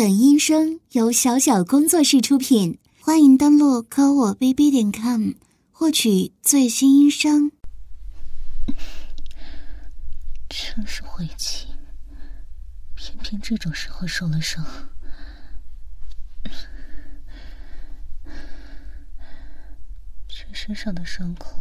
[0.00, 5.32] 本音声由小小工作室出品，欢迎登录科我 bb 点 com
[5.70, 7.52] 获取最新音声。
[10.48, 11.66] 真是晦气，
[12.94, 14.64] 偏偏这种时候受了伤。
[20.26, 21.58] 这身上的伤口，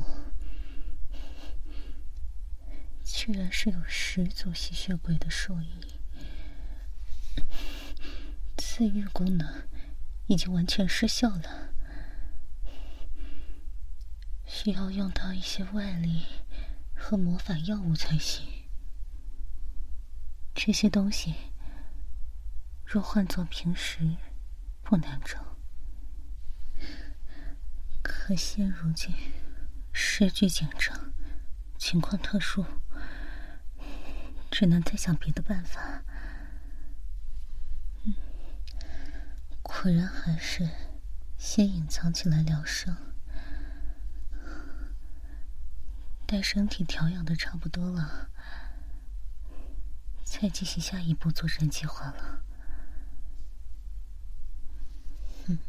[3.03, 5.88] 居然是有十足吸血鬼的授意。
[8.59, 9.67] 自愈功能
[10.27, 11.73] 已经完全失效了，
[14.45, 16.25] 需要用到一些外力
[16.93, 18.45] 和魔法药物才行。
[20.53, 21.33] 这些东西
[22.85, 24.17] 若换做平时，
[24.83, 25.57] 不难找。
[28.01, 29.15] 可现如今
[29.93, 31.13] 时局紧张，
[31.77, 32.65] 情况特殊，
[34.51, 36.03] 只能再想别的办法。
[39.71, 40.67] 果然还是
[41.37, 42.97] 先隐藏起来疗伤，
[46.25, 48.31] 待身体调养的差不多了，
[50.25, 52.43] 再进行下一步作战计划了。
[55.45, 55.59] 哼，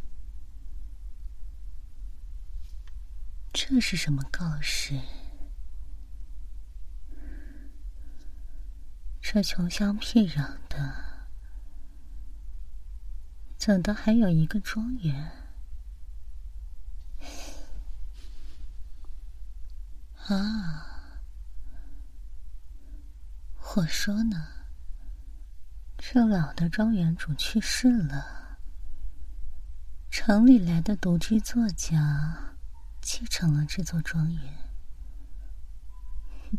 [3.53, 4.99] 这是什么告示？
[9.21, 11.10] 这穷乡僻壤的。
[13.61, 15.33] 怎的还有一个庄园？
[20.29, 20.87] 啊！
[23.77, 24.47] 我说呢，
[25.99, 28.57] 这老的庄园主去世了，
[30.11, 32.55] 城里来的独居作家
[33.03, 34.55] 继承了这座庄园。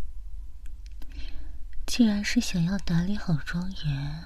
[1.88, 4.23] 既然是想要打理好庄园。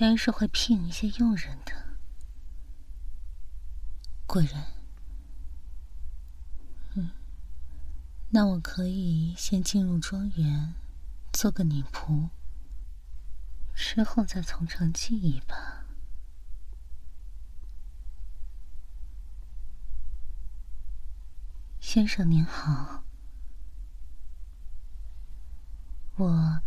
[0.00, 1.72] 该是会聘一些佣人的。
[4.28, 4.64] 果然，
[6.94, 7.10] 嗯，
[8.28, 10.72] 那我可以先进入庄园，
[11.32, 12.28] 做个女仆，
[13.74, 15.84] 之后再从长计议吧。
[21.80, 23.02] 先生您好，
[26.14, 26.60] 我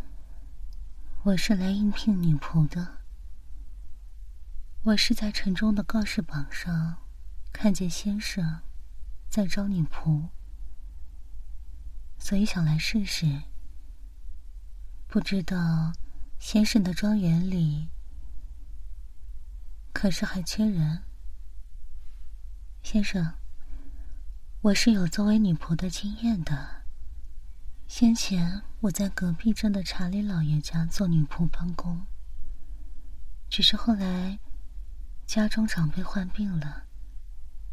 [1.24, 3.00] 我是来应聘女仆的。
[4.84, 6.98] 我是在城中的告示榜上
[7.54, 8.62] 看见先生
[9.30, 10.30] 在招女仆，
[12.18, 13.44] 所以想来试试。
[15.08, 15.94] 不知道
[16.40, 17.90] 先生的庄园里
[19.94, 21.04] 可是还缺人？
[22.82, 23.36] 先生，
[24.62, 26.82] 我是有作为女仆的经验的。
[27.88, 32.08] 先前我在隔壁镇的查理老爷家做女仆帮工，
[33.48, 34.40] 只是后来。
[35.26, 36.88] 家中长辈患病了，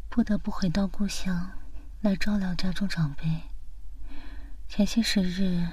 [0.07, 1.51] 不得不回到故乡
[2.01, 3.49] 来照料家中长辈。
[4.67, 5.67] 前些时日，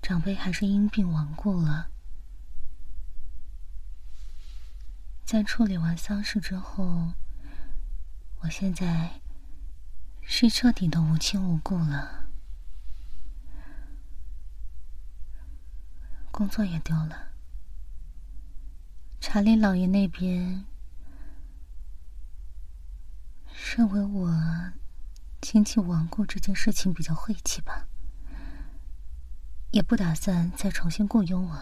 [0.00, 1.90] 长辈还是因病亡故了。
[5.24, 7.12] 在处理完丧事之后，
[8.40, 9.20] 我现在
[10.22, 12.28] 是彻底的无亲无故了，
[16.32, 17.29] 工作也丢了。
[19.20, 20.64] 查理老爷那边
[23.76, 24.72] 认为我
[25.42, 27.86] 亲戚亡故这件事情比较晦气吧，
[29.72, 31.56] 也不打算再重新雇佣我。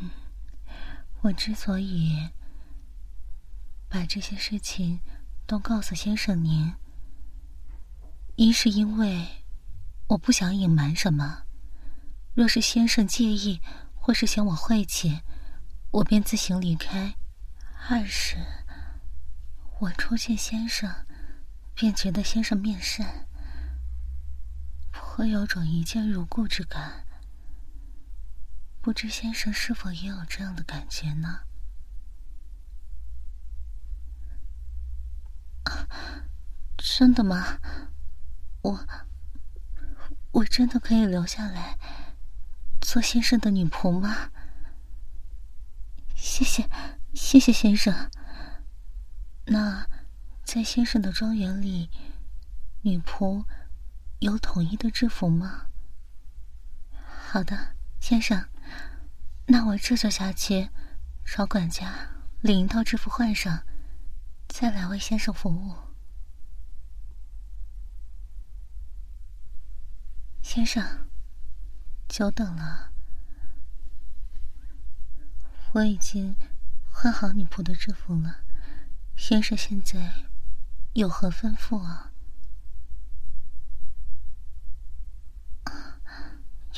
[0.00, 0.10] 嗯，
[1.20, 2.30] 我之所以
[3.88, 5.00] 把这些事情
[5.46, 6.72] 都告诉先生您，
[8.36, 9.44] 一是因为
[10.08, 11.42] 我不想隐瞒什么，
[12.34, 13.60] 若是先生介意。
[14.06, 15.22] 或是嫌我晦气，
[15.90, 17.14] 我便自行离开；
[17.90, 18.36] 二是，
[19.80, 21.04] 我初见先生，
[21.74, 23.26] 便觉得先生面善，
[24.92, 27.04] 颇有种一见如故之感。
[28.80, 31.40] 不知先生是否也有这样的感觉呢？
[36.78, 37.58] 真的吗？
[38.62, 38.86] 我，
[40.30, 41.76] 我真的可以留下来？
[42.86, 44.30] 做先生的女仆吗？
[46.14, 46.70] 谢谢，
[47.12, 48.08] 谢谢先生。
[49.46, 49.88] 那
[50.44, 51.90] 在先生的庄园里，
[52.82, 53.44] 女仆
[54.20, 55.66] 有统一的制服吗？
[57.28, 58.48] 好的，先生。
[59.46, 60.70] 那我这就下去
[61.24, 61.92] 找管家
[62.40, 63.66] 领一套制服换上，
[64.46, 65.74] 再来为先生服务。
[70.40, 71.05] 先生。
[72.08, 72.92] 久等了，
[75.72, 76.34] 我已经
[76.90, 78.40] 换好女仆的制服了，
[79.14, 80.24] 先生现在
[80.94, 82.12] 有何吩咐啊？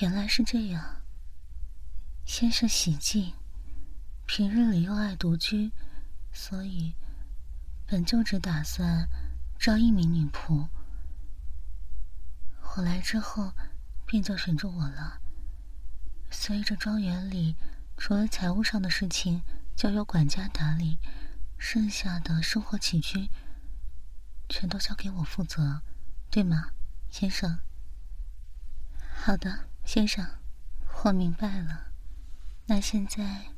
[0.00, 1.02] 原来是这样。
[2.24, 3.34] 先生喜静，
[4.26, 5.70] 平日里又爱独居，
[6.32, 6.94] 所以
[7.86, 9.08] 本就只打算
[9.58, 10.68] 招一名女仆。
[12.76, 13.52] 我来之后，
[14.08, 15.20] 便就选中我了。
[16.30, 17.56] 所以这庄园里，
[17.98, 19.42] 除了财务上的事情
[19.76, 20.96] 交由管家打理，
[21.58, 23.28] 剩下的生活起居，
[24.48, 25.82] 全都交给我负责，
[26.30, 26.70] 对吗，
[27.10, 27.60] 先生？
[29.14, 30.26] 好的，先生，
[31.04, 31.92] 我明白了。
[32.66, 33.52] 那现在，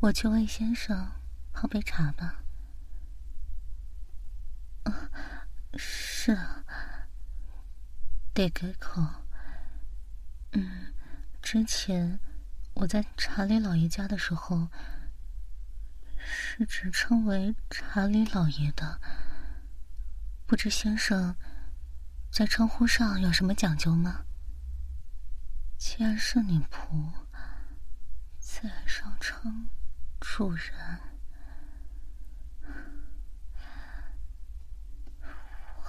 [0.00, 1.12] 我去为先生
[1.52, 2.42] 泡杯茶吧。
[4.84, 5.10] 啊，
[5.76, 6.64] 是啊，
[8.34, 9.02] 得改口。
[10.56, 10.92] 嗯，
[11.42, 12.18] 之前
[12.72, 14.68] 我在查理老爷家的时候，
[16.18, 18.98] 是只称为查理老爷的。
[20.46, 21.36] 不知先生
[22.32, 24.24] 在称呼上有什么讲究吗？
[25.76, 27.12] 既然是女仆。
[28.38, 29.68] 自然上称
[30.18, 30.72] 主人。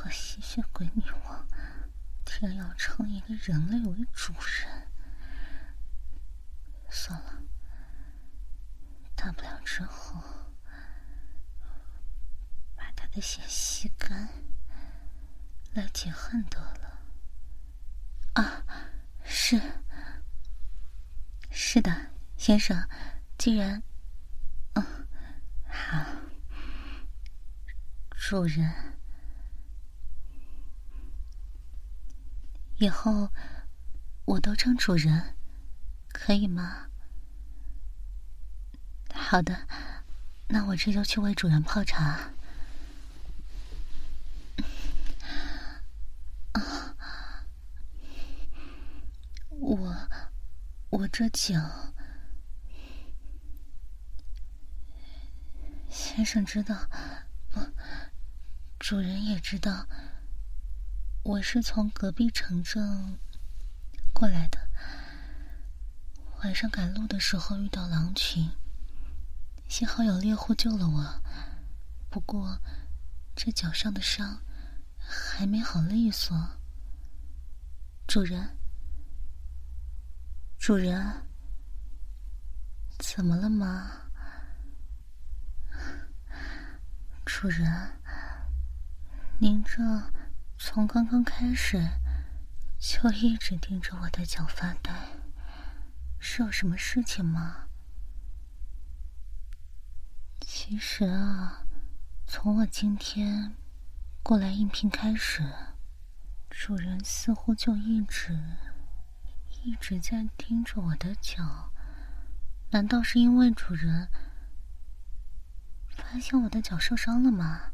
[0.03, 1.47] 我吸血鬼女王，
[2.27, 4.87] 竟然要称一个人类为主人。
[6.89, 7.41] 算了，
[9.15, 10.21] 大不了之后
[12.75, 14.27] 把他的血吸干，
[15.73, 16.99] 来解恨得了。
[18.33, 18.63] 啊，
[19.23, 19.59] 是，
[21.49, 22.11] 是的。
[22.37, 22.77] 先生，
[23.37, 23.81] 既然，
[24.73, 25.07] 嗯，
[25.67, 26.05] 好，
[28.11, 28.96] 主人，
[32.77, 33.31] 以后
[34.25, 35.35] 我都称主人，
[36.09, 36.87] 可以吗？
[39.13, 39.67] 好的，
[40.47, 42.31] 那我这就去为主人泡茶。
[46.51, 46.95] 啊，
[49.49, 50.09] 我，
[50.89, 51.93] 我这脚。
[55.89, 56.87] 先生知道，
[57.49, 57.59] 不，
[58.77, 59.87] 主人也知道，
[61.27, 63.19] 我是从隔壁城镇
[64.13, 64.57] 过来的。
[66.41, 68.49] 晚上赶路的时候遇到狼群，
[69.67, 71.21] 幸好有猎户救了我。
[72.09, 72.57] 不过，
[73.35, 74.39] 这脚上的伤
[74.97, 76.33] 还没好利索。
[78.07, 78.57] 主人，
[80.57, 81.25] 主人，
[82.99, 83.91] 怎么了吗？
[87.25, 87.99] 主人，
[89.39, 89.83] 您这
[90.59, 91.87] 从刚刚开始
[92.79, 94.91] 就一直盯着我的脚发呆，
[96.19, 97.67] 是有什么事情吗？
[100.41, 101.63] 其实啊，
[102.25, 103.55] 从我今天
[104.23, 105.43] 过来应聘开始，
[106.49, 108.37] 主人似乎就一直
[109.63, 111.71] 一直在盯着我的脚。
[112.71, 114.09] 难道是因为主人？
[115.89, 117.71] 发现我的脚受伤了吗？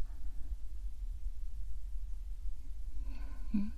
[3.52, 3.72] 嗯，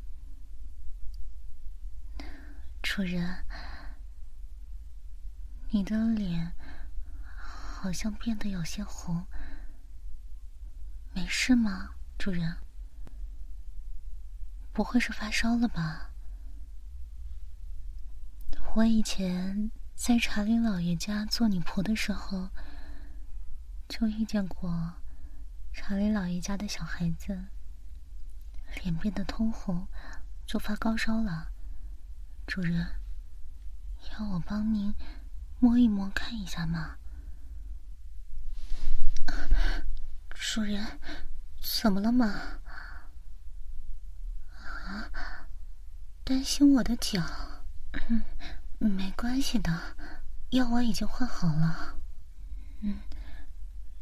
[2.96, 3.44] 主人，
[5.72, 6.54] 你的脸
[7.36, 9.28] 好像变得有些红，
[11.14, 12.56] 没事吗，主人？
[14.72, 16.12] 不会是发烧了吧？
[18.76, 22.50] 我以前在查理老爷家做女仆的时候。
[23.90, 24.94] 就遇见过
[25.74, 27.50] 查理老爷家的小孩子，
[28.82, 29.86] 脸变得通红，
[30.46, 31.52] 就发高烧了。
[32.48, 32.88] 主人，
[34.12, 34.94] 要我帮您
[35.60, 36.98] 摸一摸看一下吗？
[40.30, 41.00] 主人，
[41.62, 42.60] 怎么了吗？
[44.86, 45.12] 啊，
[46.24, 47.22] 担心我的脚？
[48.10, 48.22] 嗯，
[48.80, 49.96] 没关系的，
[50.52, 52.00] 药我已经换好了。
[52.82, 53.00] 嗯。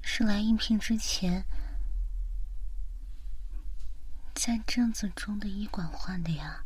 [0.06, 1.46] 是来应聘之前，
[4.36, 6.66] 在镇子中的医馆换的呀。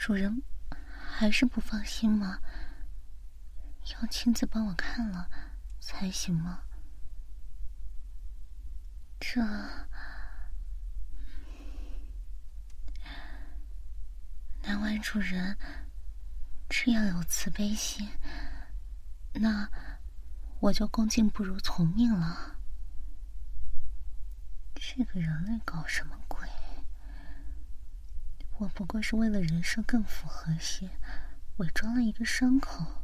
[0.00, 0.42] 主人
[0.80, 2.40] 还是不放心吗？
[3.92, 5.28] 要亲自帮我看了
[5.78, 6.62] 才行吗？
[9.20, 9.42] 这，
[14.62, 15.54] 难为主人。
[16.70, 18.08] 这样有慈悲心，
[19.34, 19.68] 那
[20.60, 22.56] 我就恭敬不如从命了。
[24.74, 26.19] 这个人类搞什么？
[28.60, 30.90] 我不过是为了人设更符合些，
[31.56, 33.02] 伪装了一个伤口，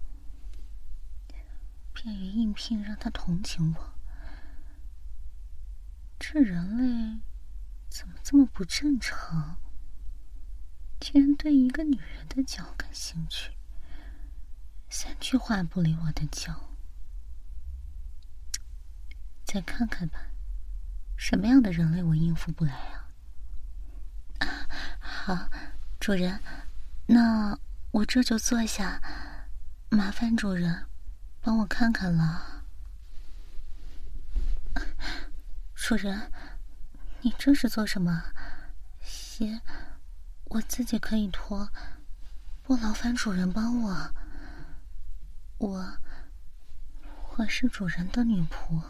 [1.94, 3.94] 便于应聘让他同情我。
[6.18, 7.20] 这人类
[7.88, 9.56] 怎么这么不正常？
[11.00, 13.52] 竟然对一个女人的脚感兴趣，
[14.90, 16.68] 三句话不离我的脚。
[19.42, 20.26] 再看看吧，
[21.16, 23.08] 什么样的人类我应付不来啊？
[25.26, 25.50] 好，
[25.98, 26.38] 主人，
[27.06, 27.58] 那
[27.90, 29.02] 我这就坐下，
[29.88, 30.86] 麻烦主人
[31.40, 32.62] 帮我看看了。
[35.74, 36.30] 主人，
[37.22, 38.22] 你这是做什么？
[39.00, 39.60] 鞋
[40.44, 41.72] 我自己可以脱，
[42.62, 44.14] 不劳烦主人帮我。
[45.58, 45.98] 我
[47.36, 48.80] 我是主人的女仆，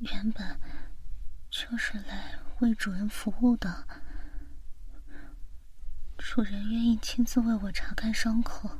[0.00, 0.58] 原本
[1.48, 3.86] 就是来为主人服务的。
[6.24, 8.70] 主人愿意亲自为我查看伤口，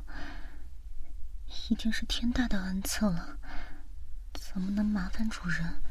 [1.69, 3.37] 已经是天大的恩赐了，
[4.33, 5.83] 怎么能麻烦主人？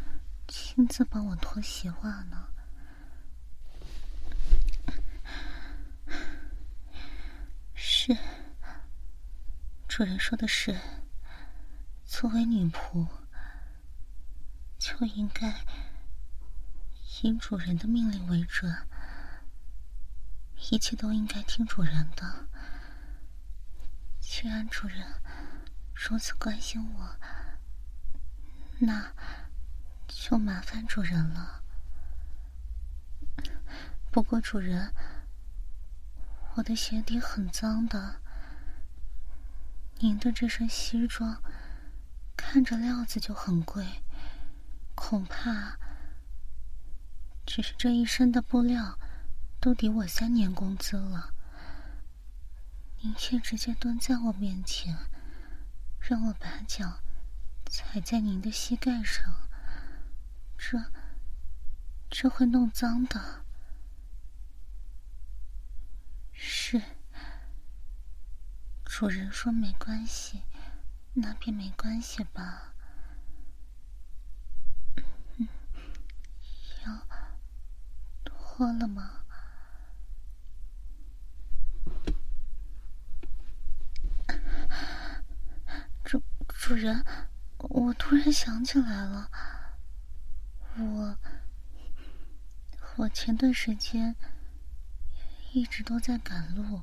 [0.49, 2.49] 亲自帮我脱鞋袜呢？
[7.75, 8.17] 是，
[9.87, 10.77] 主人说的是，
[12.05, 13.07] 作为女仆，
[14.79, 15.55] 就应该
[17.23, 18.75] 以主人的命令为准，
[20.71, 22.47] 一切都应该听主人的。
[24.21, 25.21] 既然主人
[25.95, 27.17] 如此关心我，
[28.79, 29.13] 那……
[30.07, 31.63] 就麻烦主人了。
[34.11, 34.95] 不过主人，
[36.55, 38.21] 我的鞋底很脏的。
[39.99, 41.43] 您的这身西装，
[42.37, 44.05] 看着料子就很贵，
[44.95, 45.77] 恐怕
[47.45, 48.99] 只是这一身的布料，
[49.63, 51.33] 都抵我三年工资了。
[52.99, 54.93] 您却直接蹲在我面前，
[56.01, 56.99] 让我把脚
[57.67, 59.49] 踩在您的膝盖上。
[60.59, 60.91] 这
[62.11, 63.45] 这会弄脏的。
[66.33, 66.83] 是，
[68.85, 70.43] 主人说没关系，
[71.15, 72.75] 那便没关系吧。
[76.85, 77.07] 要
[78.25, 79.22] 脱了吗？
[86.63, 87.05] 主人，
[87.59, 89.29] 我突然想起来了。
[90.79, 91.19] 我，
[92.95, 94.15] 我前段时间
[95.53, 96.83] 一直都在赶路，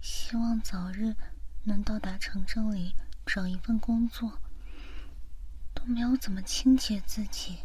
[0.00, 1.14] 希望早日
[1.64, 2.94] 能到达城镇里
[3.26, 4.38] 找一份工作，
[5.74, 7.58] 都没有怎么清洁自己，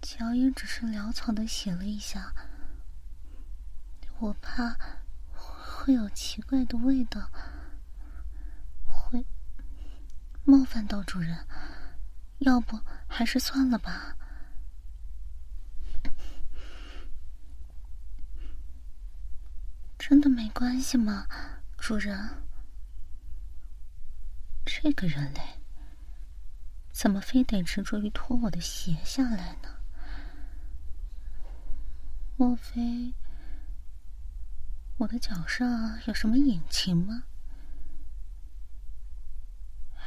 [0.00, 2.32] 脚也只是潦草的洗了一下，
[4.20, 4.74] 我怕
[5.34, 7.30] 会有奇怪的味道，
[10.48, 11.46] 冒犯到主人。
[12.38, 14.16] 要不还是算了吧。
[19.98, 21.26] 真的没关系吗，
[21.76, 22.30] 主人？
[24.64, 25.40] 这个人类
[26.92, 29.68] 怎么非得执着于脱我的鞋下来呢？
[32.36, 33.12] 莫非
[34.96, 37.24] 我的脚上有什么隐情吗？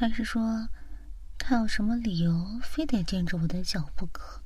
[0.02, 0.68] 还是说？
[1.38, 4.42] 他有什么理由非得见着我的脚不可？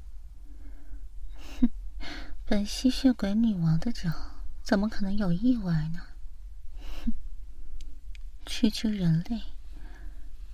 [1.62, 1.70] 哼，
[2.44, 4.12] 本吸血鬼女王的脚
[4.62, 6.02] 怎么可能有意外呢？
[7.06, 7.14] 哼，
[8.46, 9.44] 区区人类，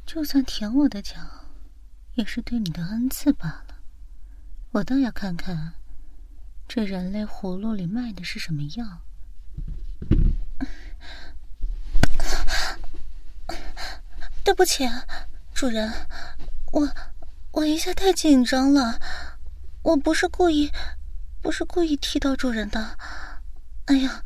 [0.05, 1.15] 就算舔我的脚，
[2.13, 3.77] 也是对你的恩赐罢了。
[4.73, 5.73] 我倒要看看，
[6.67, 9.01] 这人类葫芦里卖的是什么药。
[14.43, 14.89] 对不起。
[15.53, 15.91] 主人，
[16.71, 16.89] 我
[17.51, 18.99] 我一下太紧张了，
[19.83, 20.71] 我不是故意，
[21.41, 22.97] 不是故意踢到主人的。
[23.85, 24.23] 哎呀，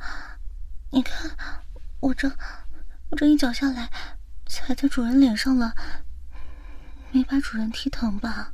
[0.92, 1.32] 你看
[2.00, 2.30] 我这
[3.10, 3.90] 我这一脚下来，
[4.46, 5.74] 踩在主人脸上了，
[7.12, 8.54] 没把主人踢疼吧？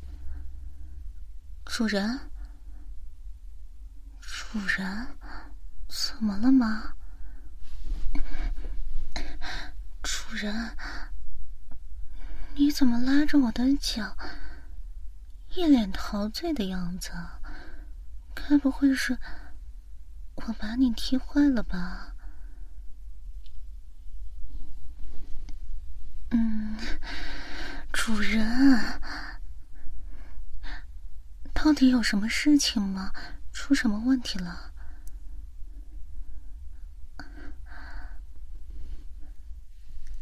[1.66, 2.20] 主人，
[4.20, 5.08] 主人，
[5.88, 6.94] 怎么了吗？
[10.02, 10.76] 主人。
[12.56, 14.16] 你怎么拉着我的脚，
[15.56, 17.12] 一脸陶醉的样子？
[18.34, 19.18] 该不会是
[20.36, 22.16] 我把你踢坏了吧？
[26.32, 26.78] 嗯，
[27.92, 29.02] 主人，
[31.54, 33.12] 到底有什么事情吗？
[33.52, 34.72] 出什么问题了？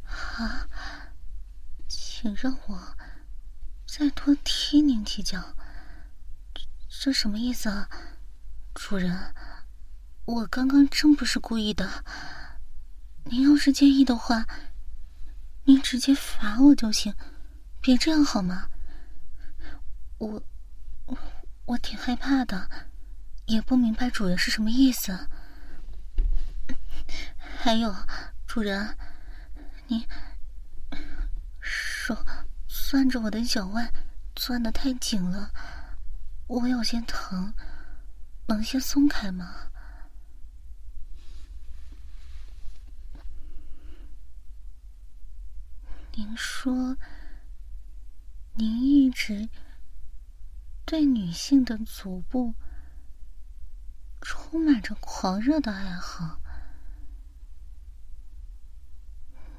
[0.05, 0.67] 啊，
[2.21, 2.97] 请让我
[3.87, 5.55] 再多踢您几脚。
[6.89, 7.89] 这什么意思啊，
[8.75, 9.33] 主人？
[10.25, 12.03] 我刚刚真不是故意的。
[13.23, 14.45] 您要是介意的话，
[15.63, 17.15] 您直接罚我就行，
[17.79, 18.67] 别这样好吗？
[20.17, 20.43] 我
[21.67, 22.69] 我挺害怕的，
[23.45, 25.17] 也不明白主人是什么意思。
[27.63, 27.95] 还有，
[28.45, 28.97] 主人，
[29.87, 30.05] 你
[32.09, 32.25] 手
[32.67, 33.93] 攥着我的脚腕，
[34.35, 35.51] 攥的太紧了，
[36.47, 37.53] 我有些疼，
[38.47, 39.69] 能先松开吗？
[46.15, 46.97] 您说，
[48.55, 49.47] 您一直
[50.85, 52.55] 对女性的足部
[54.19, 56.41] 充满着狂热的爱好，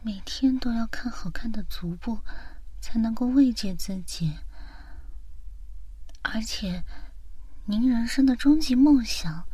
[0.03, 2.21] 每天都要看好看的足部
[2.81, 4.39] 才能够慰藉自己，
[6.23, 6.85] 而且
[7.67, 9.47] 您人生的终极梦想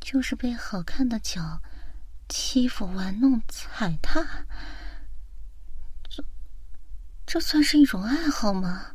[0.00, 1.60] 就是被好看的脚
[2.28, 4.46] 欺负、玩弄、踩踏。
[6.08, 6.24] 这
[7.26, 8.94] 这算是一种爱好吗？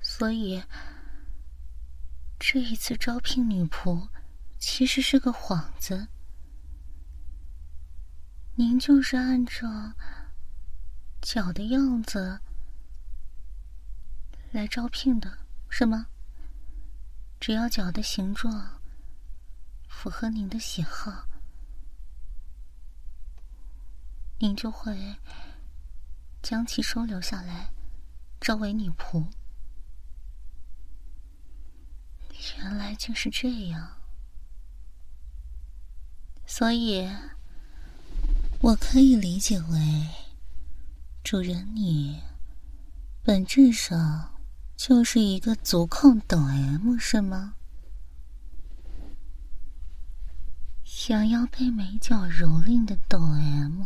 [0.00, 0.62] 所以，
[2.38, 4.08] 这一次招聘女仆
[4.60, 6.06] 其实是个幌子。
[8.54, 9.66] 您就是按照
[11.22, 12.38] 脚的样子
[14.52, 15.38] 来招聘的，
[15.70, 16.06] 是吗？
[17.40, 18.78] 只要脚的形状
[19.88, 21.26] 符合您的喜好。
[24.38, 24.94] 您就会
[26.42, 27.72] 将其收留下来，
[28.40, 29.26] 招为女仆。
[32.58, 33.99] 原来竟是这样，
[36.52, 37.08] 所以
[38.60, 40.08] 我可以理解为，
[41.22, 42.20] 主人你
[43.22, 44.32] 本质上
[44.76, 47.54] 就是一个足控抖 M 是吗？
[50.82, 53.84] 想要被美脚蹂躏的抖 M。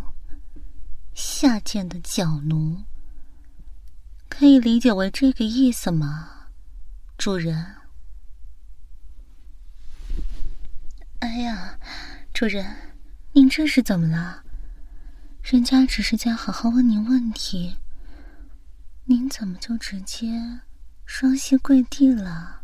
[1.13, 2.83] 下贱的脚奴，
[4.31, 6.49] 可以理解为这个意思吗，
[7.19, 7.77] 主人？
[11.21, 11.79] 哎呀，
[12.35, 12.75] 主人，
[13.31, 14.43] 您这是怎么了？
[15.41, 17.77] 人家只是在好好问您问题，
[19.05, 20.63] 您怎么就直接
[21.07, 22.63] 双膝跪地了？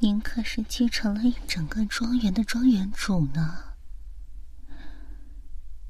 [0.00, 3.72] 您可是继承了一整个庄园的庄园主呢。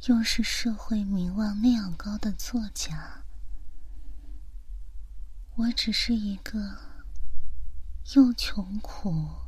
[0.06, 3.24] 又是社会名望那样高的作家，
[5.56, 6.76] 我只是一个
[8.14, 9.43] 又穷苦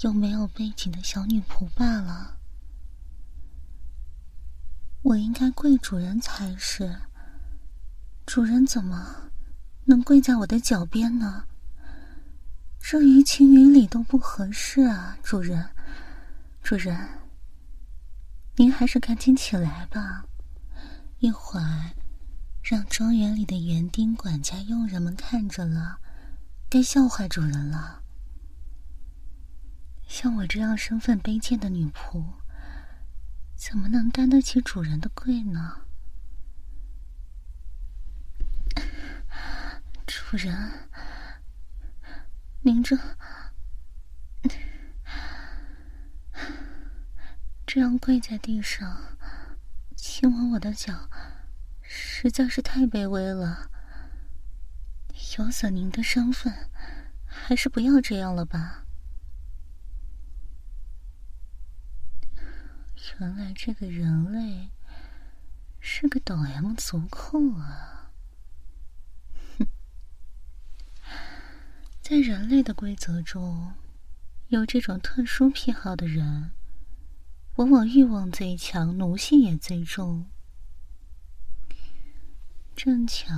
[0.00, 2.36] 又没有背景的小女仆罢了。
[5.02, 7.00] 我应该跪主人才是，
[8.26, 9.30] 主人怎么
[9.84, 11.44] 能跪在我的脚边呢？
[12.80, 15.18] 这于情于理都不合适啊！
[15.22, 15.70] 主人，
[16.62, 16.96] 主人。
[18.56, 20.24] 您还是赶紧起来吧，
[21.18, 21.90] 一会儿
[22.62, 25.98] 让庄园里的园丁、管家、佣人们看着了，
[26.70, 28.02] 该笑话主人了。
[30.06, 32.24] 像我这样身份卑贱的女仆，
[33.54, 35.82] 怎么能担得起主人的贵呢？
[40.06, 40.88] 主人，
[42.62, 42.96] 您这……
[47.66, 49.18] 这样跪在地上
[49.94, 51.10] 亲吻我的脚，
[51.82, 53.70] 实在是太卑微了。
[55.36, 56.70] 有损您的身份，
[57.26, 58.85] 还是不要这样了吧。
[63.20, 64.70] 原来这个人类
[65.80, 68.10] 是个抖 M 足控啊！
[69.58, 69.66] 哼，
[72.02, 73.74] 在人类的规则中，
[74.48, 76.52] 有这种特殊癖好的人。
[77.56, 80.26] 往往欲望最强，奴性也最重。
[82.74, 83.34] 正巧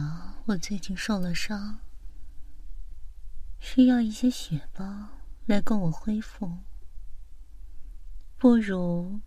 [0.47, 1.79] 我最近受了伤，
[3.61, 5.11] 需要一些血包
[5.47, 6.65] 来供我恢复。
[8.37, 9.21] 不如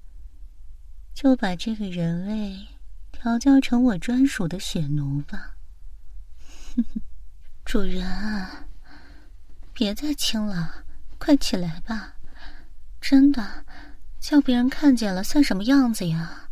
[1.21, 2.67] 就把这个人类
[3.11, 5.53] 调教成我专属的血奴吧。
[7.63, 8.03] 主人，
[9.71, 10.83] 别再亲了，
[11.19, 12.15] 快起来吧！
[12.99, 13.65] 真的。
[14.19, 16.49] 叫别人看见了算什么样子呀？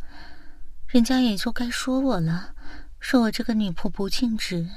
[0.86, 2.54] 人家也就该说我了，
[3.00, 4.70] 说我这个女仆不称职。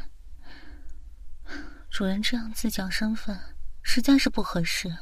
[1.92, 3.40] 主人这样自降身份，
[3.84, 4.98] 实在是不合适。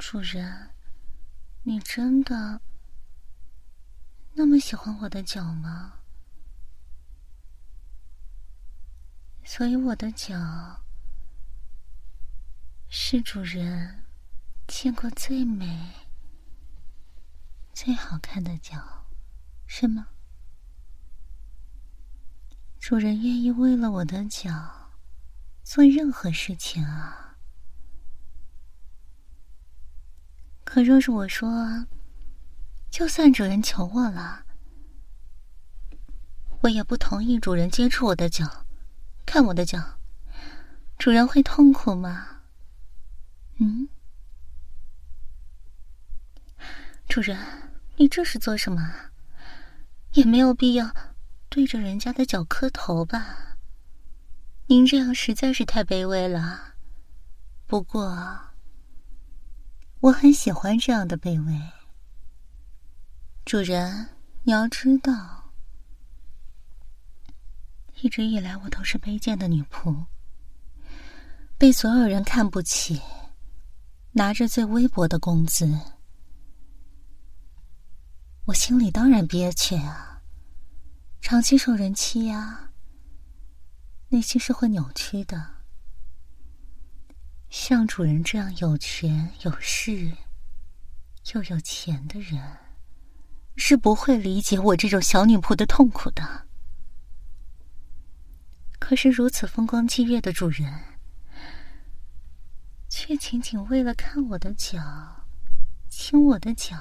[0.00, 0.70] 主人，
[1.62, 2.62] 你真的
[4.32, 6.00] 那么喜欢我的脚吗？
[9.44, 10.82] 所以我的脚
[12.88, 14.06] 是主人
[14.66, 15.92] 见过最美、
[17.74, 19.06] 最好看的脚，
[19.66, 20.08] 是吗？
[22.80, 24.90] 主人愿意为了我的脚
[25.62, 27.29] 做任何事情啊！
[30.72, 31.84] 可若是我说，
[32.92, 34.44] 就算主人求我了，
[36.60, 38.64] 我也不同意主人接触我的脚。
[39.26, 39.98] 看我的脚，
[40.96, 42.42] 主人会痛苦吗？
[43.58, 43.88] 嗯，
[47.08, 47.36] 主人，
[47.96, 48.94] 你这是做什么？
[50.12, 50.94] 也没有必要
[51.48, 53.56] 对着人家的脚磕头吧？
[54.68, 56.74] 您这样实在是太卑微了。
[57.66, 58.49] 不过，
[60.00, 61.60] 我很喜欢这样的卑微。
[63.44, 64.08] 主人，
[64.44, 65.52] 你要知道。
[68.00, 70.06] 一直以来，我都是卑贱的女仆，
[71.58, 72.98] 被所有人看不起，
[74.12, 75.78] 拿着最微薄的工资，
[78.46, 80.22] 我心里当然憋屈啊，
[81.20, 82.70] 长期受人欺压，
[84.08, 85.59] 内心是会扭曲的。
[87.50, 90.12] 像主人这样有权有势
[91.34, 92.40] 又有钱的人，
[93.56, 96.46] 是不会理解我这种小女仆的痛苦的。
[98.78, 100.72] 可是如此风光霁月的主人，
[102.88, 104.80] 却仅仅为了看我的脚，
[105.88, 106.76] 亲我的脚，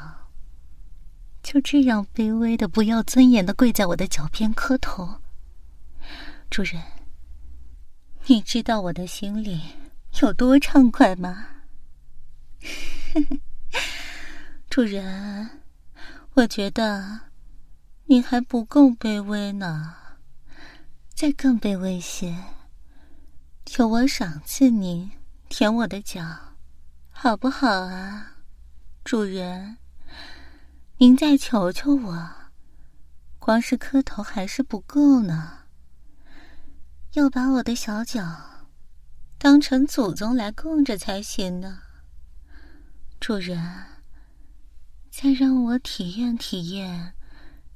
[1.42, 5.20] 就这样卑微的、不要尊严的跪在我的脚边磕头。
[6.50, 6.82] 主人，
[8.28, 9.62] 你知道我的心里
[10.22, 11.48] 有多畅快吗？
[14.70, 15.50] 主人，
[16.34, 17.22] 我觉得
[18.06, 19.96] 你还不够卑微呢。
[21.16, 22.36] 再更卑微些，
[23.66, 25.12] 求我赏赐您
[25.50, 26.24] 舔我的脚，
[27.12, 28.34] 好不好啊，
[29.04, 29.78] 主人？
[30.98, 32.30] 您再求求我，
[33.38, 35.60] 光是磕头还是不够呢，
[37.14, 38.22] 要把我的小脚
[39.42, 41.84] 当成祖宗来供着才行呢。
[43.22, 43.86] 主人，
[45.10, 47.14] 再让我体验体验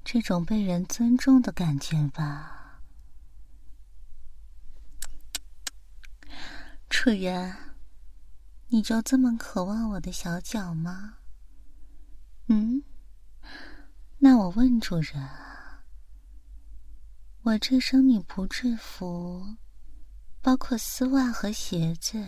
[0.04, 2.82] 这种被人尊重的感觉吧。
[6.90, 7.56] 主人，
[8.68, 11.20] 你就这么渴望我的小脚吗？
[12.48, 12.84] 嗯，
[14.18, 15.30] 那我问主人，
[17.44, 19.56] 我这身女仆制服，
[20.44, 22.22] 包括丝袜和鞋子，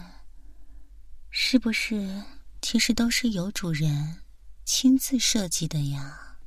[1.30, 2.23] 是不是
[2.62, 4.21] 其实都是由主人
[4.63, 6.38] 亲自设计的呀？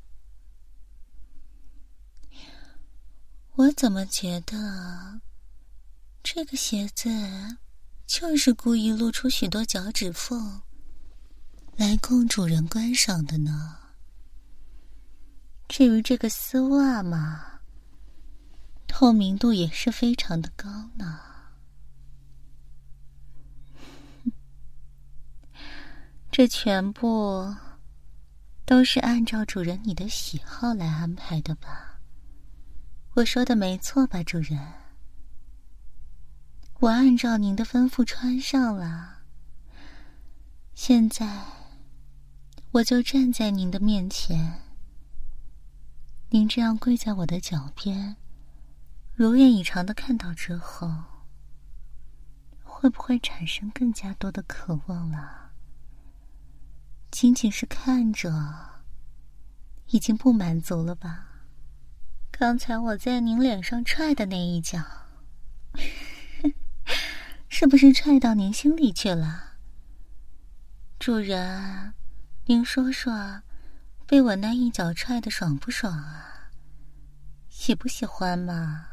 [3.57, 5.21] 我怎么觉得
[6.23, 7.59] 这个鞋子？
[8.07, 10.63] 就是故意露出许多脚趾缝，
[11.77, 13.77] 来供主人观赏的呢。
[15.69, 17.61] 至于这个丝袜嘛，
[18.87, 21.28] 透明度也是非常的高呢。
[26.39, 27.53] 这全部
[28.65, 31.99] 都是按照主人你的喜好来安排的吧？
[33.15, 34.57] 我说的没错吧，主人？
[36.79, 39.23] 我按照您的吩咐穿上了，
[40.75, 41.43] 现在
[42.71, 44.61] 我就站在您的面前。
[46.29, 48.15] 您这样跪在我的脚边，
[49.13, 50.89] 如愿以偿的看到之后，
[52.63, 55.48] 会不会产生更加多的渴望了？
[57.21, 58.31] 仅仅是看着，
[59.87, 61.43] 已经不满足了吧？
[62.31, 64.81] 刚才我在您脸上踹的那一脚。
[67.51, 69.55] 是不是踹到您心里去了，
[71.01, 71.93] 主人？
[72.45, 73.43] 您说说，
[74.07, 76.53] 被我那一脚踹的爽不爽啊？
[77.49, 78.87] 喜不喜欢嘛？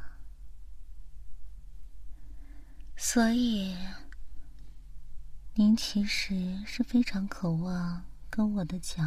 [2.98, 3.78] 所以，
[5.54, 8.04] 您其实是非常渴望
[8.36, 9.02] 跟我的脚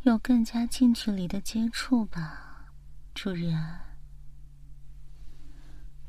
[0.00, 2.72] 有更加近距离的接触吧，
[3.12, 3.80] 主人？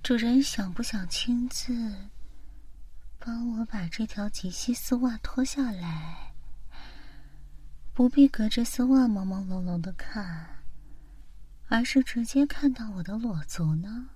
[0.01, 1.93] 主人想不想亲自
[3.19, 6.33] 帮我把这条极细丝袜脱下来？
[7.93, 10.63] 不必隔着丝袜朦朦胧胧的看，
[11.67, 14.07] 而是直接看到我的裸足呢？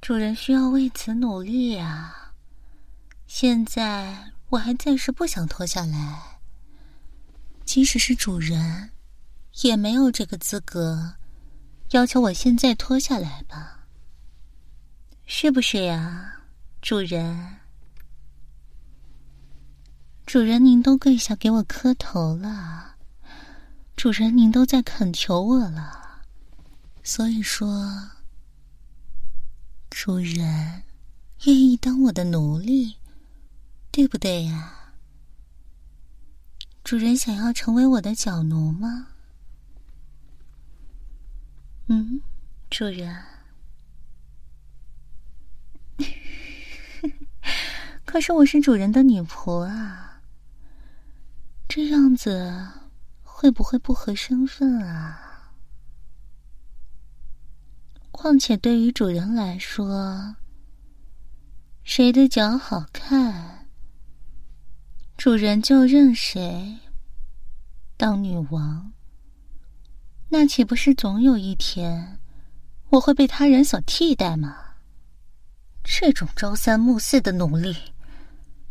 [0.00, 2.34] 主人需要为此努力啊！
[3.28, 6.40] 现在我还暂时不想脱下来。
[7.64, 8.90] 即使是主人，
[9.62, 11.14] 也没有这个资格
[11.90, 13.86] 要求我现在脱下来吧？
[15.24, 16.40] 是不是呀，
[16.82, 17.56] 主人？
[20.26, 22.96] 主人，您都跪下给我磕头了，
[23.96, 26.22] 主人，您都在恳求我了，
[27.04, 28.10] 所以说，
[29.90, 30.82] 主人
[31.44, 32.96] 愿意当我的奴隶，
[34.00, 34.94] 对不对呀？
[36.82, 39.08] 主人想要成为我的脚奴吗？
[41.88, 42.22] 嗯，
[42.70, 43.22] 主人。
[48.06, 50.22] 可是我是主人的女仆啊，
[51.68, 52.68] 这样子
[53.22, 55.52] 会不会不合身份啊？
[58.10, 60.36] 况且对于主人来说，
[61.84, 63.49] 谁的脚好看，
[65.20, 66.78] 主人就认谁
[67.98, 68.90] 当女王。
[70.30, 72.18] 那岂不是总有一天
[72.88, 74.56] 我会被他人所替代吗？
[75.84, 77.76] 这种朝三暮四的奴隶，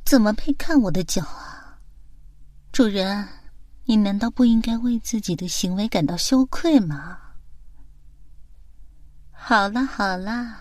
[0.04, 1.78] 怎么配看我的脚啊？
[2.72, 3.28] 主人，
[3.86, 7.20] 你难道不应该为自己的行为感到羞愧吗？
[9.32, 10.58] 好了好了，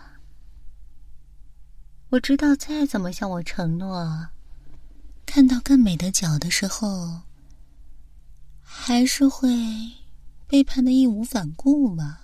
[2.11, 4.29] 我知道再怎么向我承诺，
[5.31, 7.21] 看到更美的脚的时候，
[8.63, 9.51] 还是会
[10.47, 12.21] 背叛的义无反顾吗？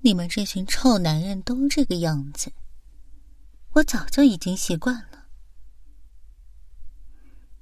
[0.00, 2.52] 你们这群臭男人都这个样子，
[3.70, 5.28] 我早就已经习惯了。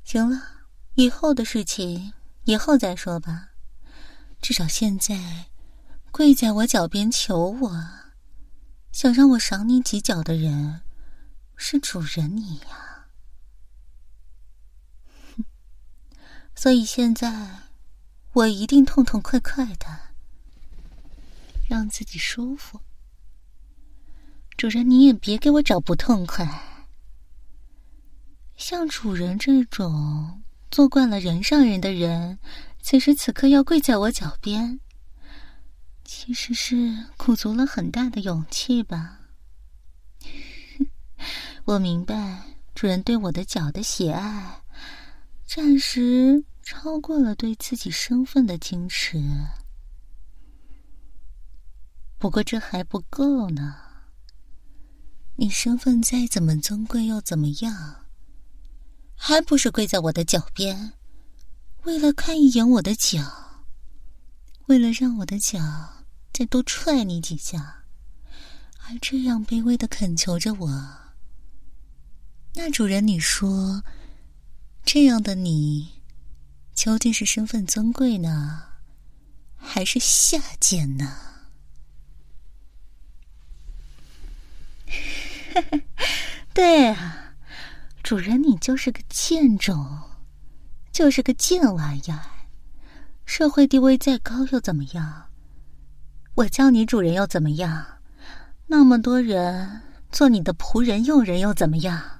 [0.02, 0.42] 行了，
[0.96, 2.12] 以后的事情
[2.46, 3.50] 以后再说吧。
[4.42, 5.46] 至少现在，
[6.10, 7.88] 跪在我脚边求我，
[8.90, 10.80] 想让我赏你几脚的人，
[11.54, 12.87] 是主人你呀。
[16.60, 17.30] 所以现在，
[18.32, 19.86] 我一定痛痛快快的。
[21.68, 22.80] 让自己舒服，
[24.56, 26.64] 主人，你也别给我找不痛快。
[28.56, 32.40] 像主人这种做惯了人上人的人，
[32.82, 34.80] 此时此刻要跪在我脚边，
[36.04, 39.20] 其实是鼓足了很大的勇气吧？
[41.66, 42.42] 我明白，
[42.74, 44.62] 主人对我的脚的喜爱，
[45.50, 49.18] 暂时超过了对自己身份的矜持。
[52.18, 53.76] 不过这还不够呢。
[55.36, 58.04] 你身份再怎么尊贵又怎么样？
[59.16, 60.92] 还不是跪在我的脚边，
[61.84, 63.64] 为了看一眼我的脚，
[64.66, 65.58] 为了让我的脚
[66.30, 67.84] 再多踹你几下，
[68.76, 70.98] 还这样卑微的恳求着我。
[72.54, 73.82] 那主人，你说，
[74.90, 76.00] 这样的你，
[76.72, 78.62] 究竟是身份尊贵呢，
[79.54, 81.14] 还是下贱呢？
[86.54, 87.34] 对啊，
[88.02, 90.04] 主人，你就是个贱种，
[90.90, 92.24] 就是个贱玩意儿。
[93.26, 95.26] 社会地位再高又怎么样？
[96.36, 97.98] 我叫你主人又怎么样？
[98.68, 102.17] 那么多人做你的仆人、佣人又怎么样？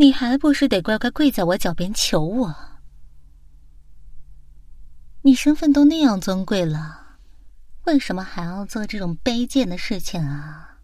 [0.00, 2.54] 你还不是得乖乖跪在我脚边求我？
[5.22, 7.18] 你身份都那样尊贵了，
[7.84, 10.78] 为什么还要做这种卑贱的事情啊？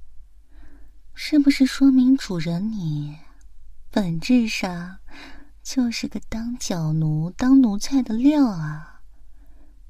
[1.15, 3.17] 是不是说明主人你
[3.89, 4.99] 本质上
[5.63, 9.01] 就是个当脚奴、当奴才的料啊？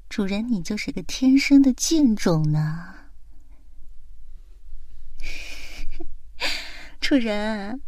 [0.07, 2.93] 主人你就是个天生的贱种呢？
[7.01, 7.81] 主人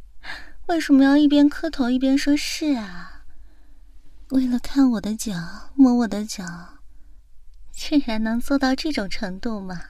[0.68, 3.24] 为什么要一边磕头一边说是啊？
[4.32, 6.44] 为了看我的脚、摸我的脚，
[7.72, 9.82] 竟然能做到这种程度吗？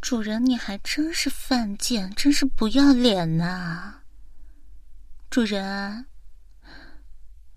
[0.00, 4.00] 主人，你还真是犯贱，真是不要脸呐！
[5.28, 6.06] 主人，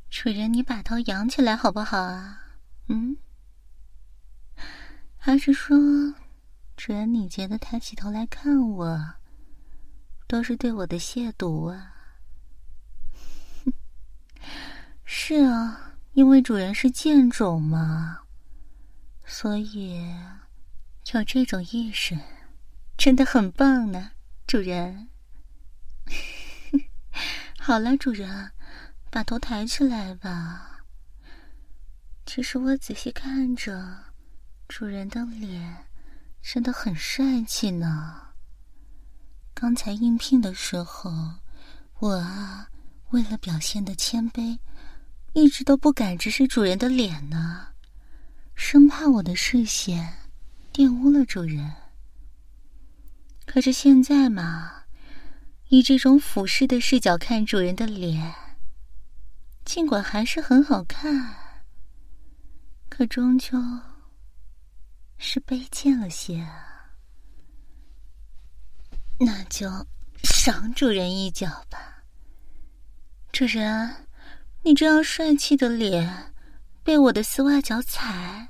[0.10, 2.42] 主人，你把头仰起来好不好啊？
[2.90, 3.16] 嗯？
[5.18, 5.78] 还是说，
[6.76, 9.14] 主人你觉得抬起头来看我，
[10.36, 11.96] 都是对我的亵渎啊？
[15.06, 18.20] 是啊，因为主人是贱种嘛，
[19.26, 20.14] 所以
[21.14, 22.20] 有这种意识。
[22.98, 24.12] 真的很棒呢，
[24.46, 25.08] 主人。
[27.58, 28.52] 好了，主人，
[29.10, 30.84] 把头抬起来吧。
[32.26, 34.12] 其实我仔细看着，
[34.68, 35.86] 主人的脸
[36.42, 38.25] 真的很帅气呢。
[39.56, 41.10] 刚才应聘的时候，
[42.00, 42.68] 我啊，
[43.12, 44.60] 为了表现的谦卑，
[45.32, 47.68] 一直都不敢直视主人的脸呢，
[48.54, 50.28] 生怕我的视线
[50.74, 51.72] 玷污了主人。
[53.46, 54.84] 可是现在嘛，
[55.70, 58.36] 以这种俯视的视角看主人的脸，
[59.64, 61.34] 尽管还是很好看，
[62.90, 63.58] 可终究
[65.18, 66.65] 是卑贱了些啊。
[69.20, 69.70] 那就
[70.24, 72.04] 赏主人一脚吧。
[73.32, 74.08] 主人，
[74.64, 76.34] 你这样帅气的脸
[76.84, 78.50] 被我的丝袜脚踩，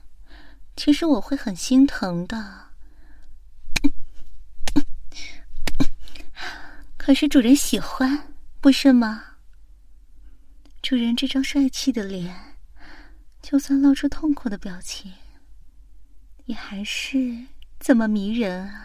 [0.75, 2.65] 其实我会很心疼的。
[6.97, 9.23] 可是主人喜欢，不是吗？
[10.82, 12.56] 主人这张帅气的脸，
[13.41, 15.13] 就算露出痛苦的表情，
[16.45, 17.45] 也还是
[17.80, 18.85] 这么迷人啊！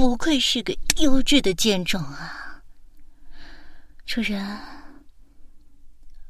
[0.00, 2.62] 不愧是个优质的贱种啊！
[4.06, 4.58] 主人，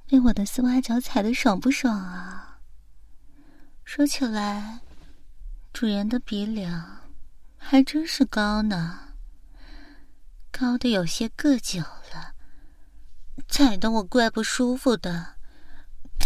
[0.09, 2.59] 被我的丝袜脚踩的爽不爽啊？
[3.85, 4.81] 说起来，
[5.73, 6.99] 主人的鼻梁
[7.57, 8.99] 还真是高呢。
[10.51, 11.81] 高的有些硌脚
[12.13, 12.35] 了，
[13.49, 15.35] 踩得我怪不舒服的。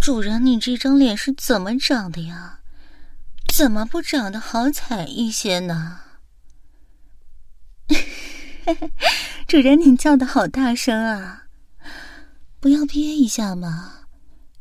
[0.00, 2.60] 主人，你这张脸是怎么长的呀？
[3.54, 6.00] 怎么不长得好踩一些呢？
[9.46, 11.44] 主人，你叫的好大声啊！
[12.60, 14.06] 不要憋一下嘛，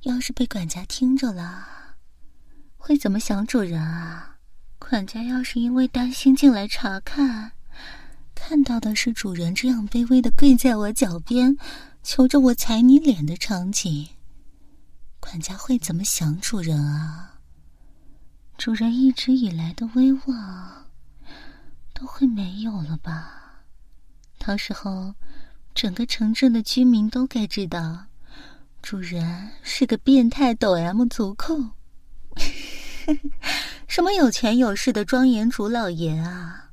[0.01, 1.95] 要是被管家听着了，
[2.77, 4.37] 会怎么想主人啊？
[4.77, 7.53] 管家要是因为担心进来查看。
[8.35, 11.55] 看到的是主人这样卑微的跪在我脚边，
[12.03, 14.09] 求着我踩你脸的场景，
[15.21, 17.39] 管家会怎么想主人啊？
[18.57, 20.82] 主人一直以来的威望
[22.03, 23.63] 都会没有了吧？
[24.37, 25.15] 到时候，
[25.73, 28.07] 整个城镇的居民都该知道，
[28.81, 31.71] 主人是个变态抖 M 足控，
[33.87, 36.71] 什么有钱有势的庄园主老爷啊！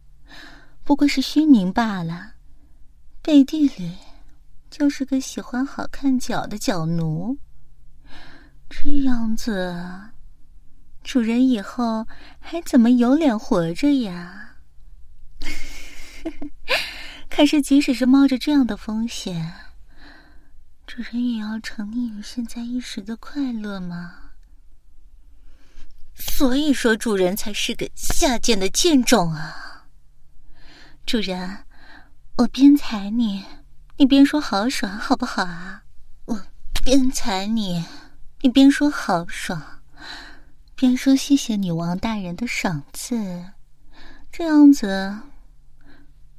[0.83, 2.33] 不过是虚名罢了，
[3.23, 3.97] 背地里
[4.69, 7.39] 就是个喜欢好看脚的脚奴。
[8.69, 9.81] 这样子，
[11.05, 12.05] 主人以后
[12.41, 14.49] 还怎么有脸活着呀？
[17.31, 19.53] 可是，即使是冒着这样的风险，
[20.87, 24.15] 主人也要沉溺于现在一时的快乐吗？
[26.15, 29.87] 所以说，主人才是个下贱的贱种啊！
[31.07, 31.65] 主人，
[32.37, 33.45] 我边踩你，
[33.97, 35.85] 你边说好爽，好不好啊？
[36.27, 36.47] 我
[36.85, 37.85] 边踩你，
[38.41, 39.81] 你边说好爽，
[40.75, 43.53] 边说谢谢女王大人的赏赐，
[44.33, 45.19] 这样子